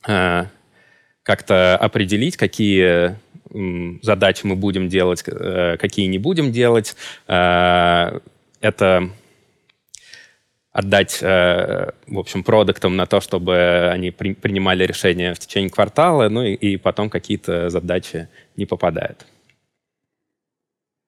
э, 0.07 0.45
как-то 1.23 1.77
определить, 1.77 2.37
какие 2.37 3.15
задачи 4.01 4.45
мы 4.45 4.55
будем 4.55 4.89
делать, 4.89 5.23
э, 5.27 5.77
какие 5.77 6.07
не 6.07 6.17
будем 6.17 6.51
делать. 6.51 6.95
Э, 7.27 8.19
это 8.61 9.09
отдать, 10.71 11.19
э, 11.21 11.91
в 12.07 12.17
общем, 12.17 12.43
продуктам 12.43 12.95
на 12.95 13.05
то, 13.05 13.21
чтобы 13.21 13.89
они 13.91 14.11
при, 14.11 14.33
принимали 14.33 14.85
решения 14.85 15.33
в 15.33 15.39
течение 15.39 15.69
квартала, 15.69 16.29
ну 16.29 16.43
и, 16.43 16.77
потом 16.77 17.09
какие-то 17.09 17.69
задачи 17.69 18.27
не 18.57 18.65
попадают. 18.65 19.25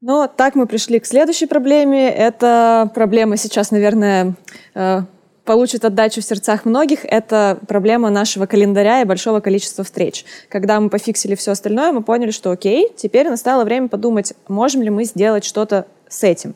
Ну, 0.02 0.30
так 0.38 0.54
мы 0.54 0.68
пришли 0.68 1.00
к 1.00 1.06
следующей 1.08 1.48
проблеме. 1.48 2.12
Это 2.12 2.92
проблема 2.94 3.38
сейчас, 3.38 3.72
наверное, 3.72 4.36
получит 5.46 5.86
отдачу 5.86 6.22
в 6.22 6.26
сердцах 6.26 6.66
многих, 6.66 7.06
это 7.06 7.60
проблема 7.68 8.10
нашего 8.10 8.46
календаря 8.48 9.02
и 9.02 9.06
большого 9.06 9.40
количества 9.40 9.84
встреч. 9.84 10.26
Когда 10.50 10.80
мы 10.80 10.90
пофиксили 10.90 11.36
все 11.36 11.52
остальное, 11.52 11.92
мы 11.92 12.04
поняли, 12.04 12.32
что 12.32 12.52
окей, 12.52 12.92
теперь 12.98 13.30
настало 13.30 13.64
время 13.64 13.88
подумать, 13.88 14.34
можем 14.48 14.82
ли 14.82 14.90
мы 14.90 15.06
сделать 15.06 15.46
что-то 15.46 15.86
с 16.10 16.24
этим. 16.24 16.56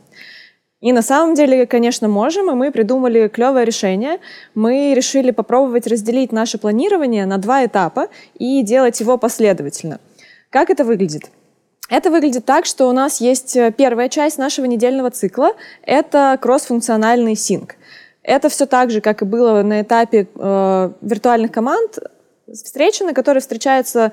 И 0.81 0.93
на 0.93 1.01
самом 1.01 1.35
деле, 1.35 1.65
конечно, 1.65 2.07
можем, 2.07 2.49
и 2.49 2.53
мы 2.53 2.71
придумали 2.71 3.27
клевое 3.27 3.65
решение. 3.65 4.19
Мы 4.55 4.93
решили 4.95 5.31
попробовать 5.31 5.87
разделить 5.87 6.31
наше 6.31 6.57
планирование 6.57 7.25
на 7.25 7.37
два 7.37 7.65
этапа 7.65 8.07
и 8.37 8.63
делать 8.63 8.99
его 9.01 9.17
последовательно. 9.17 9.99
Как 10.49 10.69
это 10.69 10.85
выглядит? 10.85 11.23
Это 11.89 12.11
выглядит 12.11 12.45
так, 12.45 12.65
что 12.65 12.87
у 12.87 12.93
нас 12.93 13.19
есть 13.19 13.57
первая 13.75 14.07
часть 14.07 14.37
нашего 14.37 14.65
недельного 14.65 15.09
цикла. 15.11 15.53
Это 15.83 16.37
кроссфункциональный 16.41 17.35
синк. 17.35 17.75
Это 18.29 18.47
все 18.49 18.67
так 18.67 18.91
же, 18.91 19.01
как 19.01 19.23
и 19.23 19.25
было 19.25 19.63
на 19.63 19.81
этапе 19.81 20.27
э, 20.35 20.91
виртуальных 21.01 21.51
команд, 21.51 21.97
встречи, 22.53 23.01
на 23.01 23.13
которой 23.13 23.39
встречается 23.39 24.11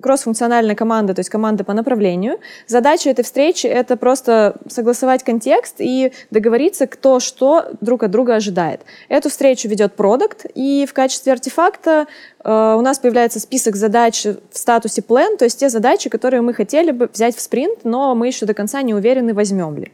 кроссфункциональная 0.00 0.74
команда, 0.74 1.14
то 1.14 1.20
есть 1.20 1.30
команда 1.30 1.62
по 1.62 1.72
направлению. 1.72 2.40
Задача 2.66 3.08
этой 3.08 3.22
встречи— 3.22 3.66
это 3.68 3.96
просто 3.96 4.56
согласовать 4.66 5.22
контекст 5.22 5.76
и 5.78 6.12
договориться, 6.32 6.88
кто 6.88 7.20
что 7.20 7.66
друг 7.80 8.02
от 8.02 8.10
друга 8.10 8.34
ожидает. 8.34 8.80
Эту 9.08 9.28
встречу 9.28 9.68
ведет 9.68 9.94
продукт, 9.94 10.44
и 10.56 10.84
в 10.84 10.92
качестве 10.92 11.32
артефакта 11.32 12.08
э, 12.42 12.74
у 12.76 12.80
нас 12.80 12.98
появляется 12.98 13.38
список 13.38 13.76
задач 13.76 14.24
в 14.24 14.58
статусе 14.58 15.02
plan, 15.02 15.36
то 15.36 15.44
есть 15.44 15.60
те 15.60 15.68
задачи, 15.68 16.10
которые 16.10 16.40
мы 16.40 16.52
хотели 16.52 16.90
бы 16.90 17.08
взять 17.12 17.36
в 17.36 17.40
спринт, 17.40 17.84
но 17.84 18.16
мы 18.16 18.26
еще 18.26 18.44
до 18.44 18.54
конца 18.54 18.82
не 18.82 18.92
уверены, 18.92 19.34
возьмем 19.34 19.76
ли. 19.76 19.92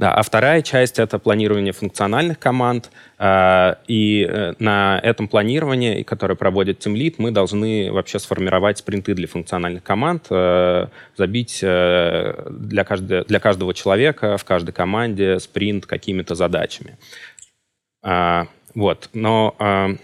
Да, 0.00 0.14
а 0.14 0.22
вторая 0.22 0.62
часть— 0.62 0.98
это 0.98 1.18
планирование 1.18 1.74
функциональных 1.74 2.38
команд. 2.38 2.90
Э, 3.18 3.74
и 3.86 4.26
э, 4.26 4.54
на 4.58 4.98
этом 4.98 5.28
планировании, 5.28 6.04
которое 6.04 6.36
проводит 6.36 6.86
TeamLead, 6.86 7.16
мы 7.18 7.32
должны 7.32 7.92
вообще 7.92 8.18
сформировать 8.18 8.78
спринты 8.78 9.12
для 9.12 9.28
функциональных 9.28 9.82
команд, 9.82 10.28
э, 10.30 10.86
забить 11.18 11.58
для, 11.60 12.84
каждого, 12.84 13.24
для 13.26 13.40
каждого 13.40 13.74
человека 13.74 14.38
в 14.38 14.44
каждой 14.44 14.72
команде 14.72 15.38
спринт 15.38 15.84
какими-то 15.84 16.34
задачами. 16.34 16.96
Вот, 18.74 19.10
но 19.12 19.98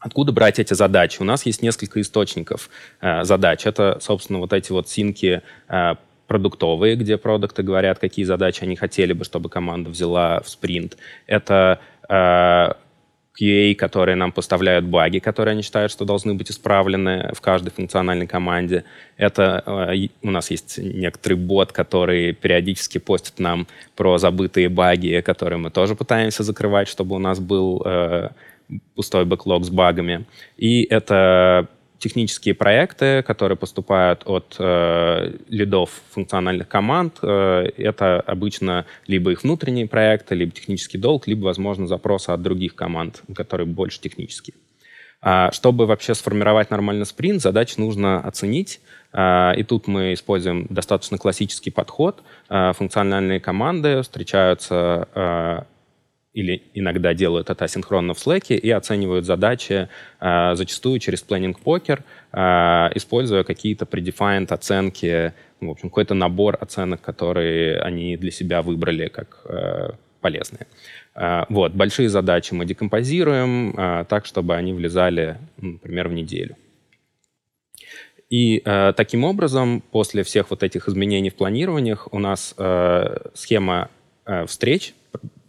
Откуда 0.00 0.30
брать 0.30 0.60
эти 0.60 0.74
задачи? 0.74 1.20
У 1.20 1.24
нас 1.24 1.44
есть 1.44 1.60
несколько 1.60 2.00
источников 2.00 2.70
э, 3.00 3.24
задач. 3.24 3.66
Это, 3.66 3.98
собственно, 4.00 4.38
вот 4.38 4.52
эти 4.52 4.70
вот 4.70 4.88
синки 4.88 5.42
э, 5.68 5.94
продуктовые, 6.28 6.94
где 6.94 7.16
продукты 7.16 7.64
говорят, 7.64 7.98
какие 7.98 8.24
задачи 8.24 8.62
они 8.62 8.76
хотели 8.76 9.12
бы, 9.14 9.24
чтобы 9.24 9.48
команда 9.48 9.90
взяла 9.90 10.40
в 10.40 10.48
спринт. 10.48 10.96
Это 11.26 11.80
э, 12.08 12.72
QA, 13.40 13.74
которые 13.74 14.14
нам 14.16 14.30
поставляют 14.32 14.84
баги, 14.84 15.18
которые 15.18 15.52
они 15.52 15.62
считают, 15.62 15.90
что 15.90 16.04
должны 16.04 16.34
быть 16.34 16.50
исправлены 16.50 17.30
в 17.34 17.40
каждой 17.40 17.70
функциональной 17.70 18.26
команде. 18.26 18.84
Это 19.16 19.62
э, 19.66 20.08
у 20.22 20.30
нас 20.30 20.50
есть 20.50 20.78
некоторый 20.78 21.34
бот, 21.34 21.72
который 21.72 22.32
периодически 22.34 22.98
постит 22.98 23.38
нам 23.38 23.66
про 23.96 24.18
забытые 24.18 24.68
баги, 24.68 25.22
которые 25.24 25.58
мы 25.58 25.70
тоже 25.70 25.94
пытаемся 25.94 26.42
закрывать, 26.42 26.88
чтобы 26.88 27.16
у 27.16 27.18
нас 27.18 27.40
был 27.40 27.82
э, 27.84 28.28
пустой 28.94 29.24
бэклог 29.24 29.64
с 29.64 29.70
багами. 29.70 30.26
И 30.58 30.82
это 30.82 31.68
технические 31.98 32.54
проекты, 32.54 33.22
которые 33.22 33.56
поступают 33.56 34.22
от 34.26 34.56
э, 34.58 35.32
лидов 35.48 35.90
функциональных 36.10 36.68
команд. 36.68 37.18
Э, 37.22 37.66
это 37.76 38.20
обычно 38.20 38.86
либо 39.06 39.32
их 39.32 39.42
внутренние 39.42 39.86
проекты, 39.86 40.34
либо 40.34 40.52
технический 40.52 40.98
долг, 40.98 41.26
либо, 41.26 41.44
возможно, 41.46 41.86
запросы 41.86 42.30
от 42.30 42.42
других 42.42 42.74
команд, 42.74 43.22
которые 43.34 43.66
больше 43.66 44.00
технические. 44.00 44.54
А, 45.20 45.50
чтобы 45.50 45.86
вообще 45.86 46.14
сформировать 46.14 46.70
нормальный 46.70 47.06
спринт, 47.06 47.42
задач 47.42 47.76
нужно 47.76 48.20
оценить. 48.20 48.80
А, 49.12 49.52
и 49.56 49.64
тут 49.64 49.88
мы 49.88 50.12
используем 50.12 50.66
достаточно 50.70 51.18
классический 51.18 51.70
подход. 51.70 52.22
А, 52.48 52.72
функциональные 52.72 53.40
команды 53.40 54.02
встречаются 54.02 55.66
или 56.38 56.62
иногда 56.72 57.14
делают 57.14 57.50
это 57.50 57.64
асинхронно 57.64 58.14
в 58.14 58.18
Slack 58.18 58.56
и 58.56 58.70
оценивают 58.70 59.24
задачи 59.24 59.88
э, 60.20 60.54
зачастую 60.54 61.00
через 61.00 61.24
Planning 61.28 61.56
Poker, 61.64 62.02
э, 62.32 62.96
используя 62.96 63.42
какие-то 63.42 63.84
predefined 63.86 64.52
оценки, 64.52 65.32
в 65.60 65.68
общем, 65.68 65.88
какой-то 65.88 66.14
набор 66.14 66.56
оценок, 66.60 67.00
которые 67.00 67.80
они 67.80 68.16
для 68.16 68.30
себя 68.30 68.62
выбрали 68.62 69.08
как 69.08 69.40
э, 69.46 69.90
полезные. 70.20 70.68
Э, 71.16 71.44
вот, 71.48 71.72
большие 71.72 72.08
задачи 72.08 72.54
мы 72.54 72.64
декомпозируем 72.66 73.74
э, 73.76 74.04
так, 74.08 74.24
чтобы 74.24 74.54
они 74.54 74.72
влезали, 74.72 75.38
например, 75.56 76.08
в 76.08 76.12
неделю. 76.12 76.54
И 78.30 78.62
э, 78.64 78.92
таким 78.96 79.24
образом, 79.24 79.82
после 79.90 80.22
всех 80.22 80.50
вот 80.50 80.62
этих 80.62 80.86
изменений 80.88 81.30
в 81.30 81.34
планированиях, 81.34 82.06
у 82.12 82.20
нас 82.20 82.54
э, 82.58 83.16
схема 83.34 83.90
э, 84.24 84.46
встреч 84.46 84.94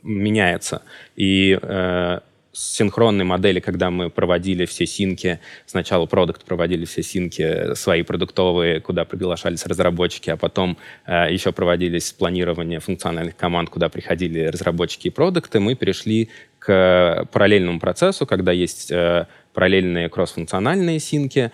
меняется. 0.09 0.81
И 1.15 1.57
э, 1.61 2.19
синхронной 2.51 3.25
модели, 3.25 3.59
когда 3.59 3.89
мы 3.89 4.09
проводили 4.09 4.65
все 4.65 4.85
синки, 4.85 5.39
сначала 5.65 6.05
продукт 6.05 6.43
проводили 6.43 6.85
все 6.85 7.03
синки 7.03 7.73
свои 7.75 8.01
продуктовые, 8.01 8.81
куда 8.81 9.05
приглашались 9.05 9.65
разработчики, 9.65 10.29
а 10.29 10.37
потом 10.37 10.77
э, 11.05 11.31
еще 11.31 11.51
проводились 11.51 12.11
планирование 12.11 12.79
функциональных 12.79 13.35
команд, 13.37 13.69
куда 13.69 13.89
приходили 13.89 14.45
разработчики 14.45 15.07
и 15.07 15.11
продукты, 15.11 15.59
мы 15.59 15.75
перешли 15.75 16.29
к 16.59 17.27
параллельному 17.31 17.79
процессу, 17.79 18.25
когда 18.25 18.51
есть 18.51 18.91
э, 18.91 19.27
параллельные 19.53 20.09
кроссфункциональные 20.09 20.99
синки, 20.99 21.39
э, 21.39 21.51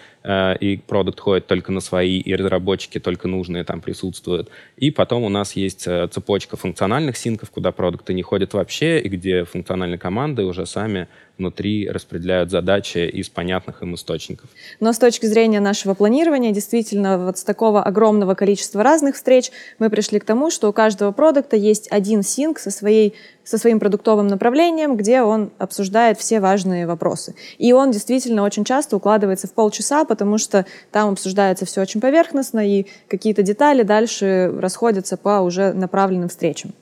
и 0.60 0.78
продукт 0.78 1.20
ходит 1.20 1.48
только 1.48 1.72
на 1.72 1.80
свои, 1.82 2.20
и 2.20 2.36
разработчики 2.36 3.00
только 3.00 3.28
нужные 3.28 3.64
там 3.64 3.82
присутствуют. 3.82 4.50
И 4.76 4.90
потом 4.90 5.24
у 5.24 5.30
нас 5.30 5.54
есть 5.54 5.86
э, 5.88 6.08
цепочка 6.12 6.58
функциональных 6.58 7.16
синков, 7.16 7.52
куда 7.52 7.72
продукты 7.72 8.14
не 8.14 8.24
ходят 8.24 8.54
вообще, 8.54 9.00
и 9.00 9.08
где 9.08 9.44
функциональные 9.44 10.00
команды 10.00 10.44
уже 10.44 10.66
сами 10.66 11.08
внутри 11.38 11.90
распределяют 11.90 12.50
задачи 12.50 13.10
из 13.10 13.30
понятных 13.30 13.82
им 13.84 13.96
источников. 13.96 14.50
Но 14.80 14.94
с 14.94 15.00
точки 15.00 15.26
зрения 15.26 15.60
нашего 15.60 15.94
планирования, 15.94 16.52
действительно, 16.52 17.18
вот 17.26 17.38
с 17.38 17.44
такого 17.44 17.84
огромного 17.84 18.36
количества 18.36 18.84
разных 18.84 19.16
встреч 19.16 19.52
мы 19.80 19.90
пришли 19.90 20.20
к 20.20 20.26
тому, 20.26 20.50
что 20.50 20.70
у 20.70 20.74
каждого 20.74 21.12
продукта 21.12 21.56
есть 21.56 21.92
один 21.92 22.24
синк 22.24 22.60
со, 22.60 22.72
своей, 22.72 23.16
со 23.44 23.58
своим 23.58 23.80
продуктовым 23.80 24.28
направлением, 24.28 24.96
где 24.96 25.22
он 25.22 25.52
обсуждает 25.58 26.18
все 26.18 26.40
важные 26.40 26.88
вопросы. 26.88 27.36
И 27.58 27.74
он 27.74 27.92
действительно 27.92 28.44
очень 28.44 28.64
часто 28.64 28.96
укладывается 28.96 29.48
в 29.48 29.54
полчаса, 29.54 30.06
потому 30.16 30.38
что 30.38 30.66
там 30.92 31.12
обсуждается 31.12 31.66
все 31.66 31.82
очень 31.82 32.02
поверхностно, 32.02 32.66
и 32.66 32.88
какие-то 33.08 33.44
детали 33.44 33.84
дальше 33.84 34.52
расходятся 34.58 35.18
по 35.18 35.42
уже 35.42 35.74
направленным 35.74 36.30
встречам. 36.30 36.74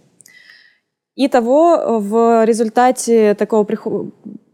Итого 1.15 1.99
в 1.99 2.45
результате 2.45 3.33
такого 3.35 3.67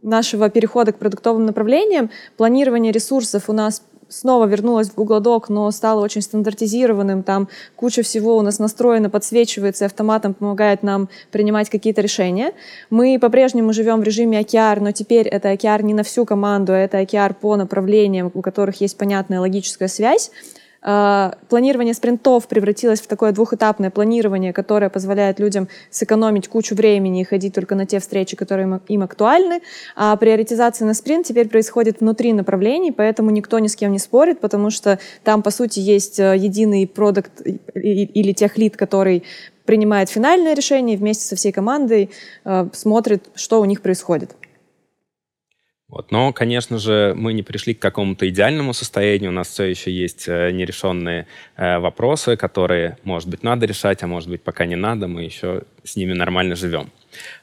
нашего 0.01 0.49
перехода 0.49 0.91
к 0.91 0.97
продуктовым 0.97 1.45
направлениям 1.45 2.09
планирование 2.37 2.91
ресурсов 2.91 3.49
у 3.49 3.53
нас 3.53 3.83
снова 4.09 4.45
вернулось 4.45 4.89
в 4.89 4.95
Google 4.95 5.21
Doc, 5.21 5.45
но 5.49 5.69
стало 5.71 6.01
очень 6.01 6.21
стандартизированным. 6.21 7.23
Там 7.23 7.47
куча 7.75 8.01
всего 8.01 8.37
у 8.37 8.41
нас 8.41 8.59
настроено, 8.59 9.09
подсвечивается, 9.09 9.85
автоматом 9.85 10.33
помогает 10.33 10.83
нам 10.83 11.09
принимать 11.31 11.69
какие-то 11.69 12.01
решения. 12.01 12.53
Мы 12.89 13.17
по-прежнему 13.19 13.71
живем 13.71 14.01
в 14.01 14.03
режиме 14.03 14.41
OKR, 14.41 14.79
но 14.81 14.91
теперь 14.91 15.27
это 15.27 15.53
OKR 15.53 15.83
не 15.83 15.93
на 15.93 16.03
всю 16.03 16.25
команду, 16.25 16.73
а 16.73 16.77
это 16.77 17.01
OKR 17.01 17.35
по 17.39 17.55
направлениям, 17.55 18.31
у 18.33 18.41
которых 18.41 18.81
есть 18.81 18.97
понятная 18.97 19.39
логическая 19.39 19.87
связь. 19.87 20.31
А, 20.81 21.35
планирование 21.49 21.93
спринтов 21.93 22.47
превратилось 22.47 23.01
в 23.01 23.07
такое 23.07 23.31
двухэтапное 23.31 23.89
планирование, 23.89 24.53
которое 24.53 24.89
позволяет 24.89 25.39
людям 25.39 25.67
сэкономить 25.89 26.47
кучу 26.47 26.75
времени 26.75 27.21
и 27.21 27.23
ходить 27.25 27.53
только 27.53 27.75
на 27.75 27.85
те 27.85 27.99
встречи, 27.99 28.37
которые 28.37 28.79
им 28.87 29.03
актуальны. 29.03 29.61
А 29.95 30.15
приоритизация 30.15 30.85
на 30.85 30.93
спринт 30.93 31.25
теперь 31.25 31.49
происходит 31.49 31.99
внутри 31.99 32.31
направлений, 32.33 32.91
поэтому 32.91 33.29
никто 33.29 33.59
ни 33.59 33.67
с 33.67 33.75
кем 33.75 33.91
не 33.91 33.99
спорит, 33.99 34.39
потому 34.39 34.69
что 34.69 34.99
там, 35.23 35.43
по 35.43 35.51
сути, 35.51 35.79
есть 35.79 36.19
э, 36.19 36.35
единый 36.37 36.87
продукт 36.87 37.41
или 37.73 38.31
техлит, 38.31 38.77
который 38.77 39.23
принимает 39.65 40.09
финальное 40.09 40.55
решение 40.55 40.97
вместе 40.97 41.25
со 41.25 41.35
всей 41.35 41.51
командой 41.51 42.09
э, 42.45 42.67
смотрит, 42.73 43.29
что 43.35 43.61
у 43.61 43.65
них 43.65 43.81
происходит. 43.81 44.35
Вот. 45.89 46.11
Но, 46.11 46.31
конечно 46.33 46.77
же, 46.77 47.13
мы 47.15 47.33
не 47.33 47.41
пришли 47.41 47.73
к 47.73 47.79
какому-то 47.79 48.29
идеальному 48.29 48.73
состоянию. 48.73 49.31
У 49.31 49.33
нас 49.33 49.47
все 49.47 49.63
еще 49.63 49.91
есть 49.91 50.27
э, 50.27 50.51
нерешенные 50.51 51.25
э, 51.57 51.79
вопросы, 51.79 52.37
которые, 52.37 52.97
может 53.03 53.27
быть, 53.27 53.41
надо 53.41 53.65
решать, 53.65 54.03
а 54.03 54.07
может 54.07 54.29
быть, 54.29 54.43
пока 54.43 54.67
не 54.67 54.75
надо. 54.75 55.07
Мы 55.07 55.23
еще 55.23 55.63
с 55.83 55.95
ними 55.95 56.13
нормально 56.13 56.55
живем. 56.55 56.91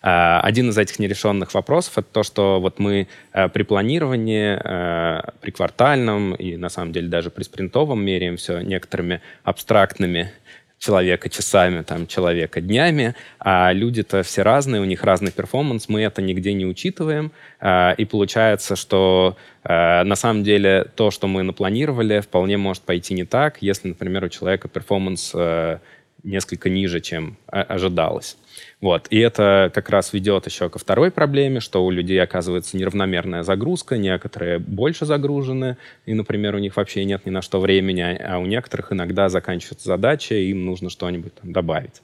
Э, 0.01 0.39
один 0.43 0.71
из 0.71 0.79
этих 0.79 1.01
нерешенных 1.01 1.55
вопросов— 1.55 1.95
это 1.99 2.07
то, 2.13 2.23
что 2.23 2.61
вот 2.61 2.79
мы 2.79 3.09
э, 3.33 3.49
при 3.49 3.65
планировании, 3.65 4.57
э, 4.63 5.23
при 5.41 5.51
квартальном 5.51 6.37
и, 6.37 6.57
на 6.57 6.69
самом 6.69 6.93
деле, 6.93 7.09
даже 7.09 7.31
при 7.31 7.43
спринтовом 7.43 8.05
меряем 8.05 8.37
все 8.37 8.61
некоторыми 8.61 9.23
абстрактными 9.43 10.31
человека 10.79 11.29
часами, 11.29 11.83
там, 11.83 12.07
человека 12.07 12.61
днями, 12.61 13.15
а 13.39 13.73
люди-то 13.73 14.23
все 14.23 14.43
разные, 14.43 14.83
у 14.83 14.85
них 14.85 15.03
разный 15.03 15.33
перформанс, 15.33 15.89
мы 15.89 16.03
это 16.03 16.23
нигде 16.23 16.53
не 16.53 16.67
учитываем, 16.67 17.33
а, 17.61 17.95
и 17.97 18.05
получается, 18.05 18.77
что 18.77 19.37
а, 19.65 20.05
на 20.05 20.17
самом 20.17 20.45
деле 20.45 20.87
то, 20.95 21.11
что 21.11 21.27
мы 21.27 21.43
напланировали, 21.43 22.21
вполне 22.21 22.57
может 22.57 22.83
пойти 22.83 23.15
не 23.15 23.25
так, 23.25 23.59
если, 23.61 23.89
например, 23.89 24.25
у 24.25 24.29
человека 24.29 24.69
перформанс 24.69 25.33
а, 25.35 25.81
несколько 26.23 26.69
ниже, 26.69 27.01
чем 27.01 27.37
ожидалось. 27.47 28.37
Вот. 28.81 29.07
И 29.09 29.19
это 29.19 29.71
как 29.75 29.89
раз 29.89 30.13
ведет 30.13 30.47
еще 30.47 30.69
ко 30.69 30.79
второй 30.79 31.11
проблеме, 31.11 31.61
что 31.61 31.85
у 31.85 31.91
людей 31.91 32.23
оказывается 32.23 32.77
неравномерная 32.77 33.43
загрузка, 33.43 33.97
некоторые 33.97 34.59
больше 34.59 35.07
загружены, 35.07 35.79
и, 36.05 36.13
например, 36.13 36.55
у 36.55 36.59
них 36.59 36.77
вообще 36.77 37.05
нет 37.07 37.25
ни 37.25 37.31
на 37.31 37.41
что 37.41 37.59
времени, 37.59 38.03
а 38.03 38.39
у 38.39 38.45
некоторых 38.45 38.93
иногда 38.93 39.31
заканчиваются 39.31 39.89
задачи, 39.89 40.35
и 40.35 40.51
им 40.51 40.67
нужно 40.67 40.91
что-нибудь 40.91 41.35
там 41.35 41.53
добавить. 41.53 42.03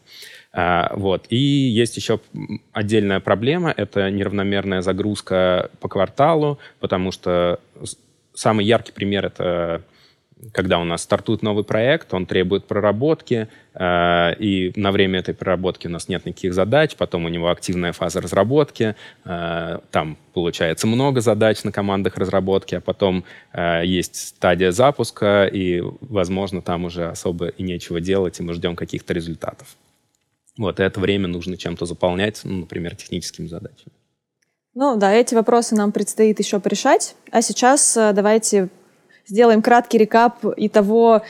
А, 0.52 0.92
вот. 0.96 1.26
И 1.28 1.36
есть 1.36 1.98
еще 1.98 2.20
отдельная 2.72 3.20
проблема, 3.20 3.72
это 3.76 4.10
неравномерная 4.10 4.80
загрузка 4.80 5.70
по 5.80 5.88
кварталу, 5.88 6.58
потому 6.80 7.12
что 7.12 7.60
самый 8.32 8.64
яркий 8.64 8.92
пример— 8.92 9.26
это 9.26 9.82
когда 10.50 10.78
у 10.78 10.84
нас 10.84 11.02
стартует 11.02 11.42
новый 11.42 11.62
проект, 11.62 12.12
он 12.12 12.26
требует 12.26 12.66
проработки, 12.66 13.48
э, 13.74 14.34
и 14.38 14.72
на 14.74 14.90
время 14.90 15.20
этой 15.20 15.34
проработки 15.34 15.86
у 15.86 15.90
нас 15.90 16.08
нет 16.08 16.26
никаких 16.26 16.52
задач, 16.52 16.96
потом 16.96 17.26
у 17.26 17.28
него 17.28 17.50
активная 17.50 17.92
фаза 17.92 18.20
разработки, 18.20 18.96
э, 19.24 19.78
там 19.90 20.18
получается 20.34 20.86
много 20.86 21.20
задач 21.20 21.62
на 21.62 21.70
командах 21.70 22.16
разработки, 22.16 22.74
а 22.74 22.80
потом 22.80 23.24
э, 23.52 23.82
есть 23.84 24.16
стадия 24.16 24.72
запуска, 24.72 25.46
и, 25.46 25.80
возможно, 26.00 26.60
там 26.60 26.84
уже 26.84 27.08
особо 27.08 27.48
и 27.48 27.62
нечего 27.62 28.00
делать, 28.00 28.40
и 28.40 28.42
мы 28.42 28.54
ждем 28.54 28.74
каких-то 28.74 29.14
результатов. 29.14 29.76
Вот, 30.58 30.80
и 30.80 30.82
это 30.82 31.00
время 31.00 31.28
нужно 31.28 31.56
чем-то 31.56 31.86
заполнять, 31.86 32.40
ну, 32.44 32.58
например, 32.58 32.96
техническими 32.96 33.46
задачами. 33.46 33.92
Ну 34.74 34.96
да, 34.96 35.12
эти 35.12 35.34
вопросы 35.34 35.74
нам 35.76 35.92
предстоит 35.92 36.38
еще 36.38 36.58
порешать. 36.58 37.14
А 37.30 37.42
сейчас 37.42 37.92
давайте 37.94 38.70
сделаем 39.32 39.62
краткий 39.62 39.96
рекап 39.96 40.44
и 40.58 40.68
того, 40.68 41.22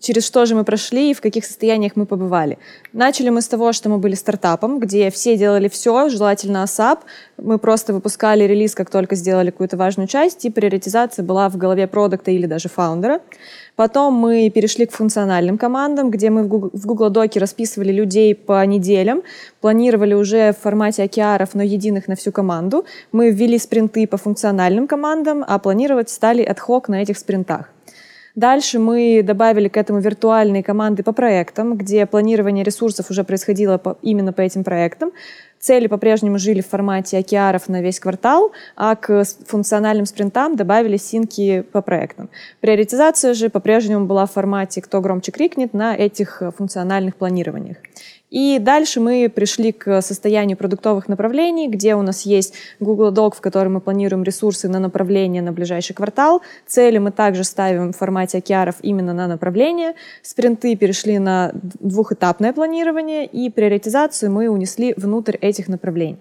через 0.00 0.26
что 0.26 0.44
же 0.44 0.56
мы 0.56 0.64
прошли 0.64 1.12
и 1.12 1.14
в 1.14 1.20
каких 1.20 1.44
состояниях 1.44 1.92
мы 1.94 2.04
побывали. 2.04 2.58
Начали 2.92 3.30
мы 3.30 3.40
с 3.40 3.48
того, 3.48 3.72
что 3.72 3.88
мы 3.88 3.98
были 3.98 4.16
стартапом, 4.16 4.80
где 4.80 5.08
все 5.10 5.36
делали 5.36 5.68
все, 5.68 6.08
желательно 6.08 6.64
ASAP. 6.64 6.98
Мы 7.36 7.58
просто 7.58 7.92
выпускали 7.92 8.42
релиз, 8.42 8.74
как 8.74 8.90
только 8.90 9.14
сделали 9.14 9.50
какую-то 9.50 9.76
важную 9.76 10.08
часть, 10.08 10.44
и 10.44 10.50
приоритизация 10.50 11.24
была 11.24 11.48
в 11.48 11.56
голове 11.56 11.86
продукта 11.86 12.32
или 12.32 12.46
даже 12.46 12.68
фаундера. 12.68 13.20
Потом 13.76 14.14
мы 14.14 14.50
перешли 14.50 14.86
к 14.86 14.92
функциональным 14.92 15.58
командам, 15.58 16.10
где 16.10 16.30
мы 16.30 16.44
в 16.44 16.86
Google, 16.86 17.10
Доке 17.10 17.40
расписывали 17.40 17.92
людей 17.92 18.34
по 18.34 18.64
неделям, 18.64 19.22
планировали 19.60 20.14
уже 20.14 20.52
в 20.52 20.58
формате 20.58 21.02
океаров, 21.02 21.54
но 21.54 21.62
единых 21.62 22.06
на 22.06 22.14
всю 22.14 22.30
команду. 22.30 22.84
Мы 23.10 23.30
ввели 23.30 23.58
спринты 23.58 24.06
по 24.06 24.16
функциональным 24.16 24.86
командам, 24.86 25.44
а 25.46 25.58
планировать 25.58 26.08
стали 26.08 26.44
hoc 26.44 26.84
на 26.88 27.02
этих 27.02 27.18
спринтах. 27.18 27.70
Дальше 28.36 28.80
мы 28.80 29.22
добавили 29.22 29.68
к 29.68 29.76
этому 29.76 30.00
виртуальные 30.00 30.64
команды 30.64 31.04
по 31.04 31.12
проектам, 31.12 31.76
где 31.76 32.04
планирование 32.04 32.64
ресурсов 32.64 33.10
уже 33.10 33.22
происходило 33.22 33.78
по, 33.78 33.96
именно 34.02 34.32
по 34.32 34.40
этим 34.40 34.64
проектам. 34.64 35.12
Цели 35.64 35.86
по-прежнему 35.86 36.38
жили 36.38 36.60
в 36.60 36.66
формате 36.66 37.16
океаров 37.16 37.70
на 37.70 37.80
весь 37.80 37.98
квартал, 37.98 38.52
а 38.76 38.96
к 38.96 39.24
функциональным 39.46 40.04
спринтам 40.04 40.56
добавили 40.56 40.98
синки 40.98 41.62
по 41.62 41.80
проектам. 41.80 42.28
Приоритизация 42.60 43.32
же 43.32 43.48
по-прежнему 43.48 44.04
была 44.04 44.26
в 44.26 44.32
формате 44.32 44.82
«кто 44.82 45.00
громче 45.00 45.32
крикнет» 45.32 45.72
на 45.72 45.96
этих 45.96 46.42
функциональных 46.58 47.16
планированиях. 47.16 47.78
И 48.34 48.58
дальше 48.58 48.98
мы 48.98 49.30
пришли 49.32 49.70
к 49.70 50.02
состоянию 50.02 50.56
продуктовых 50.56 51.06
направлений, 51.08 51.68
где 51.68 51.94
у 51.94 52.02
нас 52.02 52.22
есть 52.22 52.54
Google 52.80 53.12
Doc, 53.12 53.36
в 53.36 53.40
котором 53.40 53.74
мы 53.74 53.80
планируем 53.80 54.24
ресурсы 54.24 54.68
на 54.68 54.80
направление 54.80 55.40
на 55.40 55.52
ближайший 55.52 55.94
квартал. 55.94 56.42
Цели 56.66 56.98
мы 56.98 57.12
также 57.12 57.44
ставим 57.44 57.92
в 57.92 57.96
формате 57.96 58.38
океаров 58.38 58.74
именно 58.82 59.14
на 59.14 59.28
направление. 59.28 59.94
Спринты 60.22 60.74
перешли 60.74 61.20
на 61.20 61.52
двухэтапное 61.54 62.52
планирование, 62.52 63.24
и 63.24 63.50
приоритизацию 63.50 64.32
мы 64.32 64.48
унесли 64.48 64.94
внутрь 64.96 65.36
этих 65.40 65.68
направлений. 65.68 66.18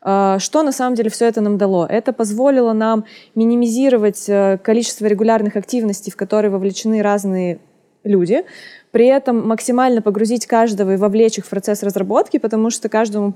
А, 0.00 0.40
что 0.40 0.64
на 0.64 0.72
самом 0.72 0.96
деле 0.96 1.10
все 1.10 1.26
это 1.26 1.40
нам 1.40 1.58
дало? 1.58 1.86
Это 1.86 2.12
позволило 2.12 2.72
нам 2.72 3.04
минимизировать 3.36 4.24
э, 4.28 4.58
количество 4.64 5.06
регулярных 5.06 5.54
активностей, 5.54 6.10
в 6.10 6.16
которые 6.16 6.50
вовлечены 6.50 7.02
разные 7.02 7.60
люди, 8.06 8.44
при 8.96 9.08
этом 9.08 9.46
максимально 9.46 10.00
погрузить 10.00 10.46
каждого 10.46 10.94
и 10.94 10.96
вовлечь 10.96 11.36
их 11.36 11.44
в 11.44 11.50
процесс 11.50 11.82
разработки, 11.82 12.38
потому 12.38 12.70
что 12.70 12.88
каждому 12.88 13.34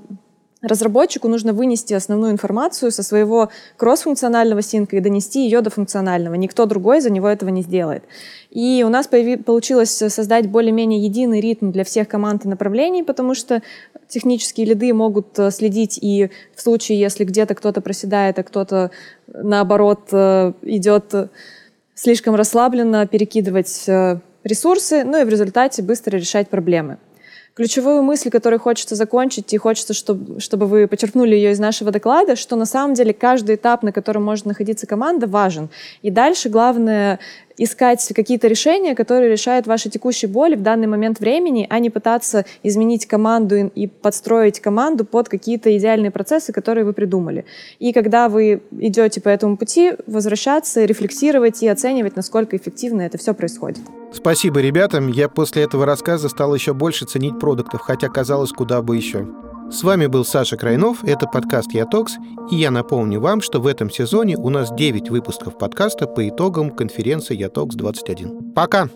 разработчику 0.63 1.29
нужно 1.29 1.53
вынести 1.53 1.93
основную 1.93 2.33
информацию 2.33 2.91
со 2.91 3.03
своего 3.03 3.51
кроссфункционального 3.77 4.63
синка 4.63 4.97
и 4.97 5.01
донести 5.01 5.45
ее 5.45 5.61
до 5.61 5.69
функционального. 5.69 6.33
Никто 6.33 6.65
другой 6.65 7.03
за 7.03 7.11
него 7.11 7.29
этого 7.29 7.51
не 7.51 7.61
сделает. 7.61 8.05
И 8.49 8.83
у 8.87 8.89
нас 8.89 9.07
появи- 9.07 9.37
получилось 9.37 9.91
создать 9.91 10.49
более-менее 10.49 11.03
единый 11.03 11.43
ритм 11.43 11.73
для 11.73 11.85
всех 11.85 12.09
команд 12.09 12.47
и 12.47 12.49
направлений, 12.49 13.03
потому 13.03 13.35
что 13.35 13.61
технические 14.09 14.65
лиды 14.65 14.95
могут 14.95 15.39
э, 15.39 15.51
следить 15.51 15.99
и 16.01 16.31
в 16.57 16.63
случае, 16.63 16.99
если 16.99 17.25
где-то 17.25 17.55
кто-то 17.55 17.83
проседает, 17.83 18.39
а 18.39 18.45
кто-то, 18.45 18.93
наоборот, 19.27 20.09
э, 20.11 20.55
идет 20.63 21.13
слишком 21.95 22.35
расслабленно, 22.35 23.07
перекидывать 23.07 23.85
э, 23.89 24.21
ресурсы, 24.45 25.05
ну 25.05 25.21
и 25.21 25.25
в 25.25 25.29
результате 25.29 25.83
быстро 25.83 26.17
решать 26.17 26.49
проблемы. 26.49 26.99
ключевую 27.55 28.03
мысль, 28.03 28.31
которую 28.31 28.61
хочется 28.61 28.95
закончить, 28.95 29.53
и 29.53 29.59
хочется, 29.59 29.93
чтобы, 29.93 30.41
чтобы 30.41 30.67
вы 30.67 30.87
почерпнули 30.87 31.35
ее 31.35 31.51
из 31.51 31.59
нашего 31.59 31.91
доклада, 31.91 32.37
что 32.37 32.57
на 32.57 32.65
самом 32.65 32.95
деле 32.95 33.13
каждый 33.13 33.57
этап, 33.57 33.83
на 33.83 33.93
котором 33.93 34.25
может 34.25 34.47
находиться 34.47 34.87
команда, 34.87 35.27
важен. 35.27 35.69
И 36.03 36.11
дальше 36.11 36.49
главное 36.49 37.19
искать 37.61 38.11
какие-то 38.17 38.49
решения, 38.49 38.95
которые 38.95 39.31
решают 39.31 39.67
ваши 39.67 39.91
текущие 39.91 40.31
боли 40.31 40.57
в 40.57 40.63
данный 40.63 40.87
момент 40.87 41.21
времени, 41.21 41.67
а 41.69 41.79
не 41.79 41.91
пытаться 41.91 42.47
изменить 42.63 43.07
команду 43.07 43.71
и 43.75 43.87
подстроить 43.87 44.61
команду 44.61 45.05
под 45.05 45.29
какие-то 45.29 45.77
идеальные 45.77 46.11
процессы, 46.11 46.53
которые 46.53 46.85
вы 46.85 46.95
придумали. 46.95 47.45
И 47.79 47.93
когда 47.93 48.31
вы 48.31 48.63
идете 48.73 49.21
по 49.21 49.29
этому 49.29 49.59
пути, 49.59 49.93
возвращаться, 50.07 50.87
рефлексировать 50.87 51.63
и 51.63 51.69
оценивать, 51.69 52.17
насколько 52.17 52.57
эффективно 52.57 53.03
это 53.03 53.19
все 53.19 53.35
происходит. 53.35 53.81
Спасибо 54.13 54.61
ребятам. 54.61 55.09
Я 55.09 55.29
после 55.29 55.63
этого 55.63 55.85
рассказа 55.85 56.31
стал 56.31 56.55
еще 56.55 56.73
больше 56.73 57.05
ценить 57.05 57.39
продуктов, 57.39 57.83
хотя 57.83 58.09
казалось, 58.09 58.53
куда 58.53 58.81
бы 58.81 58.97
еще. 58.97 59.29
С 59.71 59.85
вами 59.85 60.07
был 60.07 60.25
Саша 60.25 60.57
Крайнов, 60.57 61.05
это 61.05 61.29
подкаст 61.29 61.73
«Ятокс», 61.73 62.17
и 62.51 62.57
я 62.57 62.73
напомню 62.73 63.21
вам, 63.21 63.41
что 63.41 63.61
в 63.61 63.69
этом 63.69 63.89
сезоне 63.89 64.37
у 64.37 64.51
нас 64.51 64.73
9 64.75 65.11
выпусков 65.11 65.57
подкаста 65.59 66.09
по 66.09 66.29
итогам 66.29 66.71
конференции 66.71 67.37
«Ятокс 67.37 67.77
21». 67.77 68.53
Пока! 68.53 68.89